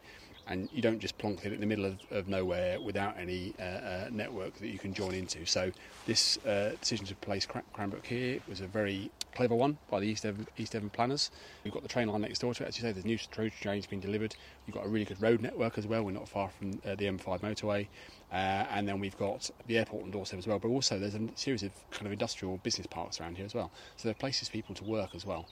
and 0.47 0.69
you 0.73 0.81
don't 0.81 0.99
just 0.99 1.17
plonk 1.17 1.45
it 1.45 1.53
in 1.53 1.59
the 1.59 1.65
middle 1.65 1.85
of, 1.85 1.99
of 2.11 2.27
nowhere 2.27 2.79
without 2.79 3.17
any 3.17 3.53
uh, 3.59 3.63
uh, 3.63 4.09
network 4.11 4.53
that 4.55 4.67
you 4.67 4.77
can 4.77 4.93
join 4.93 5.13
into. 5.13 5.45
So 5.45 5.71
this 6.05 6.37
uh, 6.45 6.73
decision 6.81 7.05
to 7.07 7.15
place 7.15 7.47
Cranbrook 7.73 8.05
here 8.05 8.39
was 8.49 8.59
a 8.59 8.67
very 8.67 9.09
clever 9.33 9.55
one 9.55 9.77
by 9.89 9.99
the 9.99 10.07
East 10.07 10.23
Devon, 10.23 10.45
East 10.57 10.73
Devon 10.73 10.89
planners. 10.89 11.31
We've 11.63 11.73
got 11.73 11.81
the 11.81 11.89
train 11.89 12.09
line 12.09 12.21
next 12.21 12.39
door 12.39 12.53
to 12.53 12.63
it, 12.63 12.67
as 12.67 12.77
you 12.77 12.81
say, 12.81 12.91
there's 12.91 13.05
new 13.05 13.17
trains 13.17 13.85
being 13.85 14.01
delivered. 14.01 14.35
You've 14.67 14.75
got 14.75 14.85
a 14.85 14.89
really 14.89 15.05
good 15.05 15.21
road 15.21 15.41
network 15.41 15.77
as 15.77 15.87
well, 15.87 16.03
we're 16.03 16.11
not 16.11 16.27
far 16.27 16.49
from 16.49 16.81
uh, 16.85 16.95
the 16.95 17.05
M5 17.05 17.39
motorway. 17.39 17.87
Uh, 18.33 18.65
and 18.71 18.87
then 18.87 18.99
we've 18.99 19.17
got 19.17 19.47
the 19.67 19.77
airport 19.77 20.03
on 20.03 20.09
doorstep 20.09 20.39
as 20.39 20.47
well, 20.47 20.57
but 20.57 20.67
also 20.69 20.97
there's 20.97 21.13
a 21.13 21.21
series 21.35 21.61
of 21.61 21.71
kind 21.91 22.07
of 22.07 22.11
industrial 22.11 22.57
business 22.63 22.87
parks 22.87 23.21
around 23.21 23.37
here 23.37 23.45
as 23.45 23.53
well. 23.53 23.69
So 23.95 24.07
there 24.07 24.11
are 24.11 24.15
places 24.15 24.47
for 24.47 24.53
people 24.53 24.73
to 24.73 24.83
work 24.83 25.13
as 25.13 25.23
well. 25.23 25.45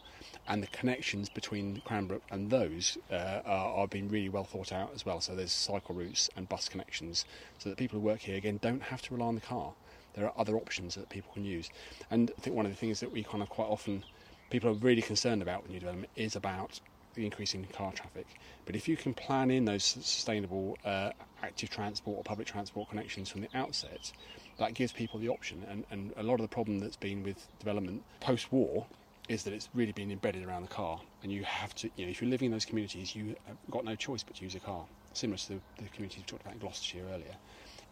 And 0.47 0.63
the 0.63 0.67
connections 0.67 1.29
between 1.29 1.83
Cranbrook 1.85 2.23
and 2.31 2.49
those 2.49 2.97
uh, 3.11 3.41
are, 3.45 3.73
are 3.75 3.87
being 3.87 4.09
really 4.09 4.29
well 4.29 4.43
thought 4.43 4.71
out 4.71 4.91
as 4.95 5.05
well. 5.05 5.21
So 5.21 5.35
there's 5.35 5.51
cycle 5.51 5.93
routes 5.93 6.27
and 6.35 6.49
bus 6.49 6.67
connections 6.67 7.25
so 7.59 7.69
that 7.69 7.77
people 7.77 7.99
who 7.99 8.05
work 8.05 8.21
here 8.21 8.35
again 8.35 8.57
don't 8.63 8.81
have 8.81 9.03
to 9.03 9.13
rely 9.13 9.27
on 9.27 9.35
the 9.35 9.41
car. 9.41 9.73
There 10.15 10.25
are 10.25 10.33
other 10.35 10.55
options 10.55 10.95
that 10.95 11.07
people 11.09 11.31
can 11.33 11.45
use. 11.45 11.69
And 12.09 12.31
I 12.35 12.41
think 12.41 12.55
one 12.55 12.65
of 12.65 12.71
the 12.71 12.77
things 12.77 12.99
that 12.99 13.11
we 13.11 13.23
kind 13.23 13.43
of 13.43 13.49
quite 13.49 13.67
often 13.67 14.03
people 14.49 14.69
are 14.69 14.73
really 14.73 15.01
concerned 15.01 15.41
about 15.41 15.63
with 15.63 15.71
new 15.71 15.79
development 15.79 16.09
is 16.15 16.35
about 16.35 16.79
the 17.13 17.25
increase 17.25 17.53
in 17.53 17.65
car 17.65 17.91
traffic. 17.91 18.27
But 18.65 18.75
if 18.75 18.87
you 18.87 18.97
can 18.97 19.13
plan 19.13 19.51
in 19.51 19.65
those 19.65 19.83
sustainable 19.83 20.77
uh, 20.85 21.11
active 21.43 21.69
transport 21.69 22.17
or 22.17 22.23
public 22.23 22.47
transport 22.47 22.89
connections 22.89 23.29
from 23.29 23.41
the 23.41 23.49
outset, 23.53 24.11
that 24.57 24.73
gives 24.73 24.91
people 24.91 25.19
the 25.19 25.29
option. 25.29 25.65
And, 25.69 25.85
and 25.91 26.13
a 26.17 26.23
lot 26.23 26.35
of 26.35 26.41
the 26.41 26.47
problem 26.47 26.79
that's 26.79 26.95
been 26.95 27.23
with 27.23 27.47
development 27.59 28.03
post 28.19 28.51
war 28.51 28.85
is 29.27 29.43
that 29.43 29.53
it's 29.53 29.69
really 29.73 29.91
been 29.91 30.11
embedded 30.11 30.45
around 30.45 30.63
the 30.63 30.67
car. 30.67 30.99
And 31.23 31.31
you 31.31 31.43
have 31.43 31.73
to, 31.75 31.89
you 31.95 32.05
know, 32.05 32.11
if 32.11 32.21
you're 32.21 32.29
living 32.29 32.47
in 32.47 32.51
those 32.51 32.65
communities, 32.65 33.15
you 33.15 33.35
have 33.47 33.57
got 33.69 33.85
no 33.85 33.95
choice 33.95 34.23
but 34.23 34.35
to 34.35 34.43
use 34.43 34.55
a 34.55 34.59
car, 34.59 34.85
similar 35.13 35.37
to 35.37 35.49
the, 35.49 35.59
the 35.77 35.89
communities 35.89 36.19
we 36.19 36.25
talked 36.25 36.43
about 36.43 36.53
in 36.53 36.59
Gloucestershire 36.59 37.05
earlier. 37.11 37.35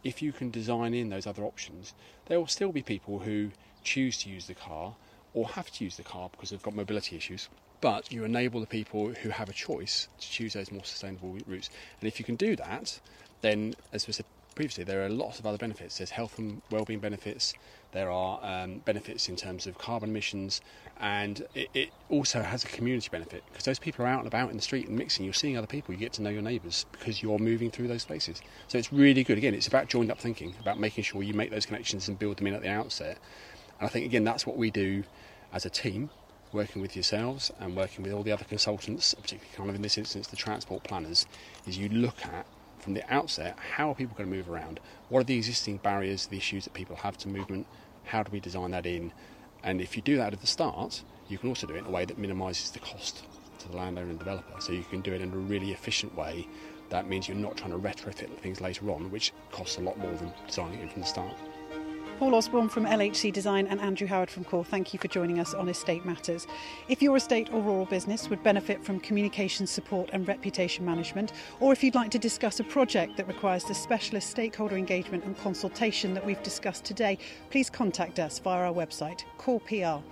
If 0.03 0.21
you 0.21 0.32
can 0.32 0.49
design 0.49 0.93
in 0.93 1.10
those 1.10 1.27
other 1.27 1.43
options, 1.43 1.93
there 2.27 2.39
will 2.39 2.47
still 2.47 2.71
be 2.71 2.82
people 2.82 3.19
who 3.19 3.51
choose 3.84 4.17
to 4.23 4.29
use 4.29 4.47
the 4.47 4.53
car 4.53 4.95
or 5.34 5.47
have 5.47 5.71
to 5.71 5.84
use 5.84 5.97
the 5.97 6.03
car 6.03 6.29
because 6.29 6.49
they've 6.49 6.62
got 6.62 6.75
mobility 6.75 7.15
issues 7.15 7.49
but 7.81 8.11
you 8.11 8.23
enable 8.23 8.59
the 8.59 8.67
people 8.67 9.09
who 9.09 9.29
have 9.29 9.49
a 9.49 9.53
choice 9.53 10.07
to 10.19 10.29
choose 10.29 10.53
those 10.53 10.71
more 10.71 10.83
sustainable 10.83 11.37
routes. 11.47 11.69
And 12.01 12.07
if 12.07 12.19
you 12.19 12.25
can 12.25 12.35
do 12.35 12.55
that, 12.57 12.99
then, 13.41 13.75
as 13.93 14.07
we 14.07 14.13
said 14.13 14.25
previously, 14.55 14.83
there 14.83 15.05
are 15.05 15.09
lots 15.09 15.39
of 15.39 15.45
other 15.45 15.57
benefits. 15.57 15.99
There's 15.99 16.09
health 16.09 16.37
and 16.37 16.61
well-being 16.69 16.99
benefits. 16.99 17.53
There 17.93 18.11
are 18.11 18.39
um, 18.43 18.79
benefits 18.79 19.29
in 19.29 19.37
terms 19.37 19.65
of 19.65 19.77
carbon 19.77 20.09
emissions, 20.09 20.59
and 20.99 21.45
it, 21.55 21.69
it, 21.73 21.89
also 22.09 22.41
has 22.41 22.65
a 22.65 22.67
community 22.67 23.07
benefit 23.09 23.43
because 23.49 23.63
those 23.63 23.79
people 23.79 24.03
are 24.03 24.09
out 24.09 24.19
and 24.19 24.27
about 24.27 24.49
in 24.49 24.57
the 24.57 24.61
street 24.61 24.87
and 24.87 24.97
mixing. 24.97 25.23
You're 25.23 25.33
seeing 25.33 25.57
other 25.57 25.65
people. 25.65 25.93
You 25.93 25.99
get 25.99 26.11
to 26.13 26.21
know 26.21 26.29
your 26.29 26.41
neighbours 26.41 26.85
because 26.91 27.23
you're 27.23 27.39
moving 27.39 27.71
through 27.71 27.87
those 27.87 28.03
places. 28.03 28.41
So 28.67 28.77
it's 28.77 28.91
really 28.91 29.23
good. 29.23 29.37
Again, 29.37 29.53
it's 29.53 29.67
about 29.67 29.87
joined 29.87 30.11
up 30.11 30.19
thinking, 30.19 30.53
about 30.59 30.77
making 30.77 31.05
sure 31.05 31.23
you 31.23 31.33
make 31.33 31.51
those 31.51 31.65
connections 31.65 32.09
and 32.09 32.19
build 32.19 32.37
them 32.37 32.47
in 32.47 32.53
at 32.53 32.61
the 32.61 32.69
outset. 32.69 33.17
And 33.79 33.87
I 33.87 33.89
think 33.89 34.05
again 34.05 34.25
that's 34.25 34.45
what 34.45 34.57
we 34.57 34.69
do 34.69 35.03
as 35.53 35.65
a 35.65 35.69
team 35.69 36.09
working 36.51 36.81
with 36.81 36.95
yourselves 36.95 37.51
and 37.59 37.75
working 37.75 38.03
with 38.03 38.13
all 38.13 38.23
the 38.23 38.31
other 38.31 38.45
consultants, 38.45 39.13
particularly 39.13 39.55
kind 39.55 39.69
of 39.69 39.75
in 39.75 39.81
this 39.81 39.97
instance 39.97 40.27
the 40.27 40.35
transport 40.35 40.83
planners, 40.83 41.25
is 41.67 41.77
you 41.77 41.89
look 41.89 42.25
at 42.25 42.45
from 42.79 42.93
the 42.93 43.13
outset 43.13 43.57
how 43.75 43.91
are 43.91 43.95
people 43.95 44.15
going 44.17 44.29
to 44.29 44.35
move 44.35 44.49
around? 44.49 44.79
What 45.09 45.19
are 45.19 45.25
the 45.25 45.38
existing 45.38 45.77
barriers, 45.77 46.27
the 46.27 46.38
issues 46.38 46.63
that 46.63 46.73
people 46.73 46.95
have 46.95 47.17
to 47.19 47.27
movement? 47.27 47.67
How 48.05 48.23
do 48.23 48.31
we 48.31 48.39
design 48.39 48.71
that 48.71 48.85
in? 48.85 49.12
And 49.63 49.81
if 49.81 49.95
you 49.95 50.01
do 50.01 50.17
that 50.17 50.33
at 50.33 50.41
the 50.41 50.47
start, 50.47 51.03
you 51.27 51.38
can 51.38 51.49
also 51.49 51.67
do 51.67 51.75
it 51.75 51.79
in 51.79 51.85
a 51.85 51.91
way 51.91 52.05
that 52.05 52.17
minimises 52.17 52.71
the 52.71 52.79
cost 52.79 53.23
to 53.59 53.69
the 53.69 53.77
landowner 53.77 54.09
and 54.09 54.17
developer. 54.17 54.59
So 54.62 54.71
you 54.71 54.83
can 54.83 55.01
do 55.01 55.13
it 55.13 55.21
in 55.21 55.31
a 55.31 55.38
really 55.38 55.71
efficient 55.71 56.15
way. 56.15 56.47
That 56.89 57.07
means 57.07 57.27
you're 57.27 57.38
not 57.38 57.57
trying 57.57 57.71
to 57.71 57.77
retrofit 57.77 58.35
things 58.39 58.62
later 58.62 58.89
on, 58.89 59.12
which 59.12 59.33
costs 59.51 59.77
a 59.77 59.81
lot 59.81 59.97
more 59.99 60.13
than 60.13 60.33
designing 60.47 60.79
it 60.79 60.91
from 60.91 61.01
the 61.01 61.07
start. 61.07 61.35
Paul 62.19 62.36
Osborne 62.36 62.67
from 62.67 62.86
LHC 62.86 63.32
Design 63.32 63.65
and 63.67 63.79
Andrew 63.79 64.05
Howard 64.05 64.29
from 64.29 64.43
KOR, 64.43 64.65
thank 64.65 64.93
you 64.93 64.99
for 64.99 65.08
joining 65.08 65.39
us 65.39 65.53
on 65.53 65.69
Estate 65.69 66.05
Matters. 66.05 66.47
If 66.89 67.01
your 67.01 67.15
estate 67.15 67.49
or 67.53 67.62
rural 67.62 67.86
business 67.86 68.29
would 68.29 68.43
benefit 68.43 68.84
from 68.84 68.99
communication 68.99 69.65
support 69.65 70.10
and 70.12 70.27
reputation 70.27 70.84
management, 70.84 71.32
or 71.62 71.71
if 71.71 71.82
you'd 71.82 71.95
like 71.95 72.12
to 72.12 72.19
discuss 72.19 72.60
a 72.60 72.65
project 72.65 73.15
that 73.15 73.29
requires 73.29 73.63
the 73.63 73.73
specialist 73.73 74.29
stakeholder 74.29 74.75
engagement 74.75 75.23
and 75.23 75.38
consultation 75.38 76.13
that 76.13 76.25
we've 76.25 76.43
discussed 76.43 76.84
today, 76.84 77.17
please 77.51 77.69
contact 77.69 78.19
us 78.19 78.38
via 78.39 78.67
our 78.67 78.73
website, 78.73 79.23
corepr.co.uk. 79.38 80.10